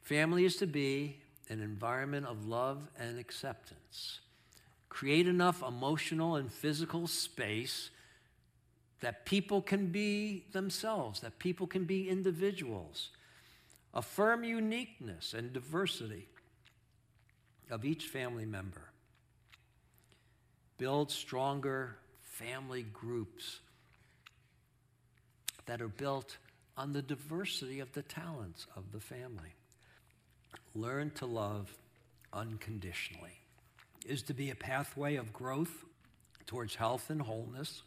Family 0.00 0.46
is 0.46 0.56
to 0.56 0.66
be 0.66 1.20
an 1.50 1.60
environment 1.60 2.24
of 2.24 2.46
love 2.46 2.88
and 2.98 3.18
acceptance, 3.18 4.20
create 4.94 5.26
enough 5.26 5.60
emotional 5.66 6.36
and 6.36 6.52
physical 6.52 7.08
space 7.08 7.90
that 9.00 9.26
people 9.26 9.60
can 9.60 9.88
be 9.88 10.44
themselves, 10.52 11.18
that 11.18 11.36
people 11.40 11.66
can 11.66 11.82
be 11.82 12.08
individuals. 12.08 13.10
Affirm 13.92 14.44
uniqueness 14.44 15.34
and 15.34 15.52
diversity 15.52 16.28
of 17.72 17.84
each 17.84 18.06
family 18.06 18.46
member. 18.46 18.92
Build 20.78 21.10
stronger 21.10 21.96
family 22.22 22.84
groups 22.84 23.58
that 25.66 25.82
are 25.82 25.88
built 25.88 26.36
on 26.76 26.92
the 26.92 27.02
diversity 27.02 27.80
of 27.80 27.92
the 27.94 28.02
talents 28.02 28.68
of 28.76 28.92
the 28.92 29.00
family. 29.00 29.54
Learn 30.72 31.10
to 31.16 31.26
love 31.26 31.76
unconditionally 32.32 33.40
is 34.04 34.22
to 34.22 34.34
be 34.34 34.50
a 34.50 34.54
pathway 34.54 35.16
of 35.16 35.32
growth 35.32 35.84
towards 36.46 36.74
health 36.74 37.10
and 37.10 37.22
wholeness. 37.22 37.82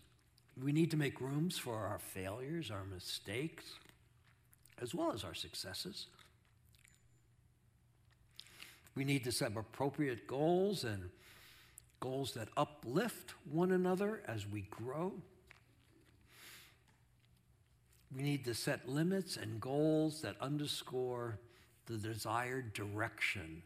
We 0.62 0.72
need 0.72 0.92
to 0.92 0.98
make 0.98 1.22
rooms 1.22 1.58
for 1.58 1.76
our 1.76 2.00
failures, 2.00 2.72
our 2.72 2.84
mistakes, 2.84 3.66
as 4.82 4.96
well 4.96 5.12
as 5.12 5.24
our 5.24 5.36
successes. 5.36 6.08
We 8.96 9.04
need 9.04 9.24
to 9.26 9.32
set 9.32 9.56
appropriate 9.56 10.26
goals 10.26 10.84
and 10.84 11.10
goals 12.00 12.34
that 12.34 12.48
uplift 12.58 13.34
one 13.52 13.72
another 13.72 14.22
as 14.28 14.48
we 14.48 14.62
grow. 14.72 15.14
We 18.16 18.24
need 18.24 18.46
to 18.46 18.54
set 18.54 18.88
limits 18.88 19.38
and 19.38 19.60
goals 19.60 20.22
that 20.22 20.36
underscore 20.42 21.38
the 21.86 21.98
desired 21.98 22.74
direction 22.74 23.62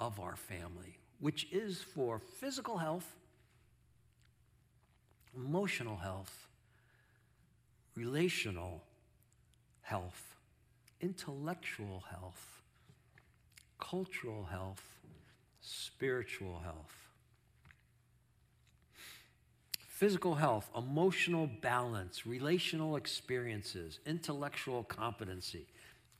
of 0.00 0.18
our 0.18 0.36
family, 0.36 0.98
which 1.22 1.46
is 1.52 1.80
for 1.80 2.18
physical 2.18 2.78
health, 2.78 3.14
emotional 5.36 5.96
health, 5.96 6.48
relational 7.94 8.82
health, 9.82 10.34
intellectual 11.00 12.02
health, 12.10 12.62
cultural 13.78 14.46
health, 14.50 14.82
spiritual 15.60 16.60
health. 16.64 16.92
Physical 19.78 20.34
health, 20.34 20.68
emotional 20.76 21.48
balance, 21.60 22.26
relational 22.26 22.96
experiences, 22.96 24.00
intellectual 24.04 24.82
competency, 24.82 25.66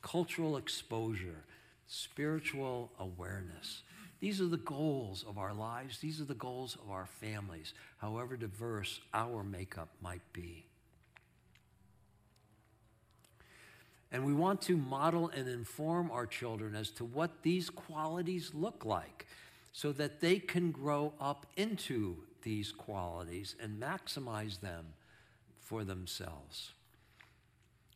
cultural 0.01 0.57
exposure, 0.57 1.43
spiritual 1.89 2.93
awareness. 3.01 3.83
These 4.23 4.41
are 4.41 4.47
the 4.47 4.57
goals 4.57 5.25
of 5.29 5.37
our 5.37 5.53
lives. 5.53 5.99
These 5.99 6.21
are 6.21 6.25
the 6.25 6.35
goals 6.35 6.79
of 6.81 6.93
our 6.93 7.07
families, 7.07 7.75
however 7.99 8.37
diverse 8.37 9.01
our 9.13 9.43
makeup 9.43 9.89
might 10.01 10.23
be. 10.33 10.65
And 14.13 14.25
we 14.25 14.33
want 14.33 14.63
to 14.63 14.77
model 14.77 15.29
and 15.31 15.49
inform 15.49 16.09
our 16.13 16.25
children 16.25 16.77
as 16.77 16.91
to 16.91 17.05
what 17.05 17.43
these 17.43 17.69
qualities 17.69 18.53
look 18.55 18.85
like 18.85 19.27
so 19.73 19.91
that 19.91 20.21
they 20.21 20.39
can 20.39 20.71
grow 20.71 21.15
up 21.21 21.47
into 21.57 22.19
these 22.43 22.71
qualities 22.71 23.57
and 23.61 23.83
maximize 23.83 24.61
them 24.61 24.87
for 25.59 25.83
themselves. 25.83 26.71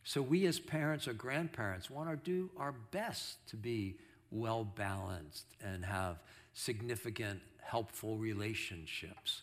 So, 0.03 0.21
we 0.21 0.45
as 0.45 0.59
parents 0.59 1.07
or 1.07 1.13
grandparents 1.13 1.89
want 1.89 2.09
to 2.09 2.17
do 2.17 2.49
our 2.57 2.73
best 2.91 3.47
to 3.47 3.55
be 3.55 3.95
well 4.31 4.63
balanced 4.63 5.45
and 5.63 5.83
have 5.85 6.17
significant, 6.53 7.39
helpful 7.61 8.17
relationships. 8.17 9.41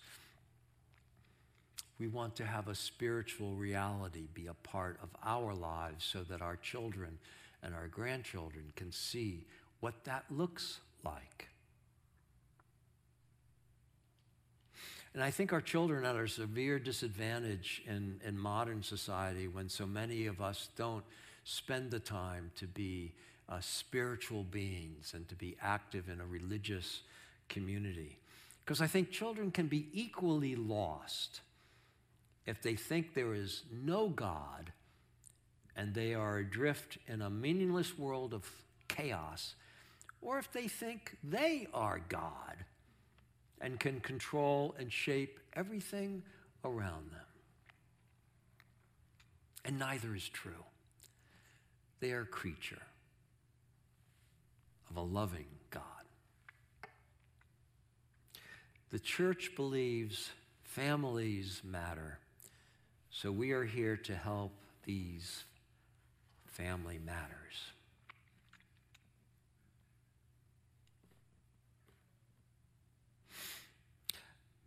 We 1.98 2.08
want 2.08 2.34
to 2.36 2.44
have 2.44 2.68
a 2.68 2.74
spiritual 2.74 3.54
reality 3.54 4.26
be 4.34 4.48
a 4.48 4.54
part 4.54 4.98
of 5.02 5.10
our 5.24 5.54
lives 5.54 6.04
so 6.04 6.22
that 6.24 6.42
our 6.42 6.56
children 6.56 7.18
and 7.62 7.74
our 7.74 7.88
grandchildren 7.88 8.72
can 8.76 8.90
see 8.92 9.46
what 9.80 10.04
that 10.04 10.24
looks 10.30 10.80
like. 11.04 11.48
And 15.14 15.22
I 15.22 15.30
think 15.30 15.52
our 15.52 15.60
children 15.60 16.04
are 16.04 16.08
at 16.08 16.24
a 16.24 16.28
severe 16.28 16.80
disadvantage 16.80 17.82
in, 17.86 18.20
in 18.26 18.36
modern 18.36 18.82
society 18.82 19.46
when 19.46 19.68
so 19.68 19.86
many 19.86 20.26
of 20.26 20.42
us 20.42 20.68
don't 20.76 21.04
spend 21.44 21.92
the 21.92 22.00
time 22.00 22.50
to 22.56 22.66
be 22.66 23.12
uh, 23.48 23.60
spiritual 23.60 24.44
beings 24.44 25.12
and 25.14 25.28
to 25.28 25.34
be 25.34 25.56
active 25.60 26.08
in 26.08 26.20
a 26.20 26.26
religious 26.26 27.02
community. 27.48 28.18
Because 28.64 28.80
I 28.80 28.86
think 28.86 29.10
children 29.10 29.50
can 29.50 29.66
be 29.66 29.88
equally 29.92 30.56
lost 30.56 31.40
if 32.46 32.62
they 32.62 32.74
think 32.74 33.14
there 33.14 33.34
is 33.34 33.62
no 33.70 34.08
God 34.08 34.72
and 35.76 35.94
they 35.94 36.14
are 36.14 36.38
adrift 36.38 36.98
in 37.06 37.20
a 37.20 37.28
meaningless 37.28 37.98
world 37.98 38.32
of 38.32 38.48
chaos, 38.88 39.54
or 40.22 40.38
if 40.38 40.50
they 40.52 40.68
think 40.68 41.16
they 41.22 41.66
are 41.74 42.00
God 42.08 42.64
and 43.60 43.80
can 43.80 44.00
control 44.00 44.74
and 44.78 44.92
shape 44.92 45.40
everything 45.54 46.22
around 46.64 47.10
them. 47.10 47.20
And 49.64 49.78
neither 49.78 50.14
is 50.14 50.28
true. 50.28 50.64
They 52.00 52.12
are 52.12 52.24
creature 52.24 52.82
of 54.94 55.02
a 55.02 55.06
loving 55.06 55.46
God. 55.70 55.82
The 58.90 58.98
church 58.98 59.52
believes 59.56 60.30
families 60.62 61.62
matter, 61.64 62.18
so 63.10 63.32
we 63.32 63.50
are 63.50 63.64
here 63.64 63.96
to 63.96 64.14
help 64.14 64.52
these 64.84 65.44
family 66.46 67.00
matters. 67.04 67.30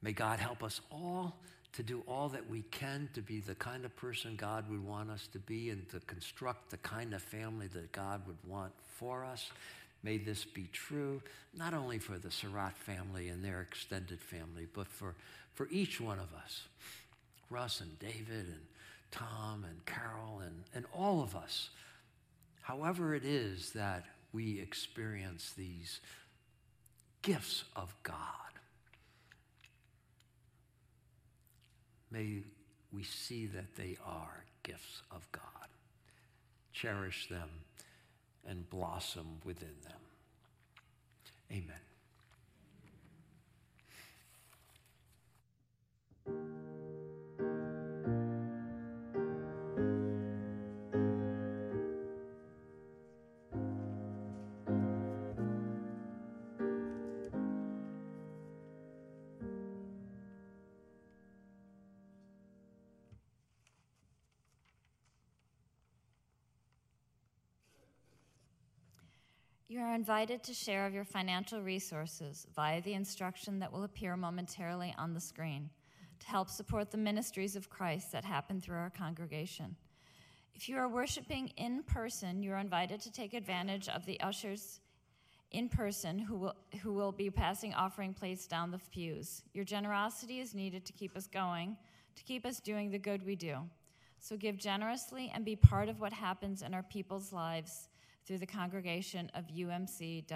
May 0.02 0.12
God 0.12 0.40
help 0.40 0.62
us 0.64 0.82
all 0.92 1.38
to 1.74 1.84
do 1.84 2.04
all 2.08 2.30
that 2.30 2.50
we 2.50 2.64
can 2.64 3.10
to 3.14 3.22
be 3.22 3.40
the 3.40 3.56
kind 3.56 3.86
of 3.86 3.96
person 3.96 4.36
God 4.36 4.70
would 4.70 4.84
want 4.84 5.10
us 5.10 5.28
to 5.34 5.40
be 5.40 5.70
and 5.70 5.88
to 5.90 6.00
construct 6.02 6.72
the 6.72 6.78
kind 6.78 7.14
of 7.14 7.22
family 7.22 7.68
that 7.68 7.92
God 7.92 8.22
would 8.28 8.38
want 8.46 8.74
for 8.88 9.24
us. 9.24 9.52
May 10.04 10.18
this 10.18 10.46
be 10.46 10.70
true, 10.72 11.22
not 11.56 11.74
only 11.74 12.00
for 12.00 12.18
the 12.18 12.32
Surratt 12.32 12.78
family 12.78 13.30
and 13.30 13.44
their 13.44 13.62
extended 13.62 14.22
family, 14.22 14.68
but 14.74 14.88
for, 14.88 15.16
for 15.54 15.68
each 15.70 16.00
one 16.00 16.20
of 16.20 16.34
us 16.34 16.64
Russ 17.50 17.82
and 17.82 17.98
David 18.00 18.46
and 18.48 18.66
Tom 19.10 19.64
and 19.64 19.86
Carol 19.86 20.42
and, 20.46 20.64
and 20.74 20.86
all 20.94 21.22
of 21.24 21.36
us. 21.36 21.70
However, 22.62 23.16
it 23.16 23.24
is 23.24 23.72
that 23.72 24.04
we 24.34 24.60
experience 24.60 25.54
these 25.58 26.02
gifts 27.22 27.64
of 27.76 27.96
God. 28.04 28.14
May 32.12 32.42
we 32.92 33.04
see 33.04 33.46
that 33.48 33.76
they 33.76 33.98
are 34.06 34.44
gifts 34.64 35.02
of 35.12 35.30
God. 35.32 35.44
Cherish 36.74 37.28
them 37.30 37.50
and 38.48 38.70
blossom 38.70 39.42
within 39.44 39.76
them. 39.84 40.00
Amen. 41.52 41.87
You 69.78 69.84
are 69.84 69.94
invited 69.94 70.42
to 70.42 70.56
share 70.56 70.88
of 70.88 70.96
your 70.96 71.04
financial 71.04 71.62
resources 71.62 72.48
via 72.56 72.82
the 72.82 72.96
instruction 72.96 73.60
that 73.60 73.72
will 73.72 73.84
appear 73.84 74.18
momentarily 74.18 74.92
on 74.98 75.14
the 75.14 75.20
screen 75.20 75.70
to 76.20 76.28
help 76.28 76.50
support 76.50 76.90
the 76.90 76.98
ministries 76.98 77.56
of 77.56 77.70
Christ 77.70 78.12
that 78.12 78.26
happen 78.26 78.60
through 78.60 78.78
our 78.78 78.90
congregation. 78.90 79.76
If 80.56 80.68
you 80.68 80.78
are 80.78 80.90
worshiping 80.90 81.50
in 81.58 81.84
person, 81.84 82.42
you 82.42 82.54
are 82.54 82.58
invited 82.58 83.02
to 83.02 83.12
take 83.12 83.36
advantage 83.36 83.88
of 83.88 84.04
the 84.08 84.20
ushers 84.20 84.80
in 85.52 85.70
person 85.70 86.18
who 86.18 86.38
will, 86.38 86.56
who 86.82 86.92
will 86.94 87.12
be 87.12 87.30
passing 87.30 87.76
offering 87.76 88.16
plates 88.16 88.48
down 88.48 88.72
the 88.72 88.80
pews. 88.92 89.44
Your 89.54 89.64
generosity 89.64 90.40
is 90.40 90.56
needed 90.56 90.86
to 90.86 90.94
keep 90.94 91.16
us 91.16 91.28
going, 91.28 91.78
to 92.16 92.24
keep 92.24 92.48
us 92.48 92.60
doing 92.60 92.90
the 92.90 92.98
good 92.98 93.24
we 93.24 93.36
do. 93.36 93.58
So 94.20 94.38
give 94.38 94.58
generously 94.58 95.32
and 95.36 95.46
be 95.46 95.56
part 95.56 95.88
of 95.88 96.00
what 96.00 96.14
happens 96.14 96.64
in 96.64 96.74
our 96.74 96.82
people's 96.82 97.32
lives 97.32 97.90
through 98.28 98.38
the 98.40 98.46
congregation 98.46 99.32
of 99.34 99.46
UMC 99.48 100.28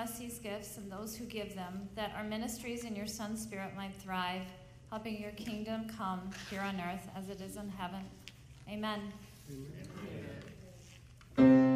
bless 0.00 0.18
these 0.18 0.38
gifts 0.38 0.78
and 0.78 0.90
those 0.90 1.14
who 1.14 1.26
give 1.26 1.54
them, 1.54 1.86
that 1.94 2.10
our 2.16 2.24
ministries 2.24 2.84
in 2.84 2.96
your 2.96 3.06
Son's 3.06 3.42
Spirit 3.42 3.76
might 3.76 3.94
thrive, 3.96 4.46
helping 4.88 5.20
your 5.20 5.32
kingdom 5.32 5.86
come 5.94 6.30
here 6.48 6.62
on 6.62 6.80
earth 6.80 7.06
as 7.14 7.28
it 7.28 7.42
is 7.42 7.56
in 7.56 7.68
heaven. 7.68 8.00
Amen. 8.66 9.12
Amen. 11.38 11.69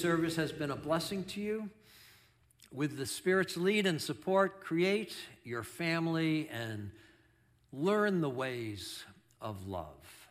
Service 0.00 0.36
has 0.36 0.52
been 0.52 0.70
a 0.70 0.76
blessing 0.76 1.24
to 1.24 1.40
you. 1.40 1.70
With 2.72 2.96
the 2.96 3.06
Spirit's 3.06 3.56
lead 3.56 3.86
and 3.86 4.00
support, 4.00 4.62
create 4.62 5.14
your 5.44 5.62
family 5.62 6.48
and 6.48 6.90
learn 7.72 8.20
the 8.20 8.30
ways 8.30 9.04
of 9.40 9.66
love. 9.66 10.28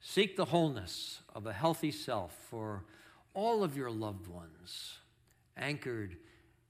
Seek 0.00 0.36
the 0.36 0.46
wholeness 0.46 1.20
of 1.34 1.46
a 1.46 1.52
healthy 1.52 1.90
self 1.90 2.36
for 2.50 2.84
all 3.34 3.62
of 3.62 3.76
your 3.76 3.90
loved 3.90 4.26
ones, 4.26 4.98
anchored 5.56 6.16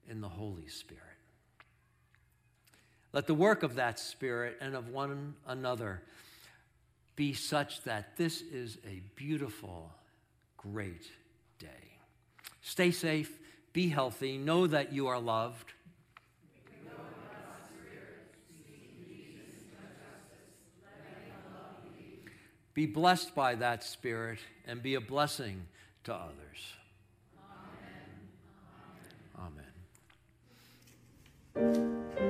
in 0.08 0.20
the 0.20 0.28
Holy 0.28 0.68
Spirit. 0.68 1.04
Let 3.12 3.26
the 3.26 3.34
work 3.34 3.62
of 3.62 3.76
that 3.76 3.98
Spirit 3.98 4.58
and 4.60 4.74
of 4.74 4.88
one 4.88 5.34
another 5.46 6.02
be 7.16 7.32
such 7.32 7.82
that 7.82 8.16
this 8.16 8.40
is 8.40 8.78
a 8.86 9.02
beautiful, 9.16 9.90
great. 10.56 11.10
Stay 12.60 12.90
safe, 12.90 13.38
be 13.72 13.88
healthy, 13.88 14.38
know 14.38 14.66
that 14.66 14.92
you 14.92 15.06
are 15.08 15.18
loved. 15.18 15.72
Be 22.72 22.86
blessed 22.86 23.34
by 23.34 23.56
that 23.56 23.82
Spirit 23.82 24.38
and 24.64 24.82
be 24.82 24.94
a 24.94 25.00
blessing 25.00 25.66
to 26.04 26.14
others. 26.14 26.74
Amen. 29.36 29.64
Amen. 31.56 32.04
Amen. 32.16 32.29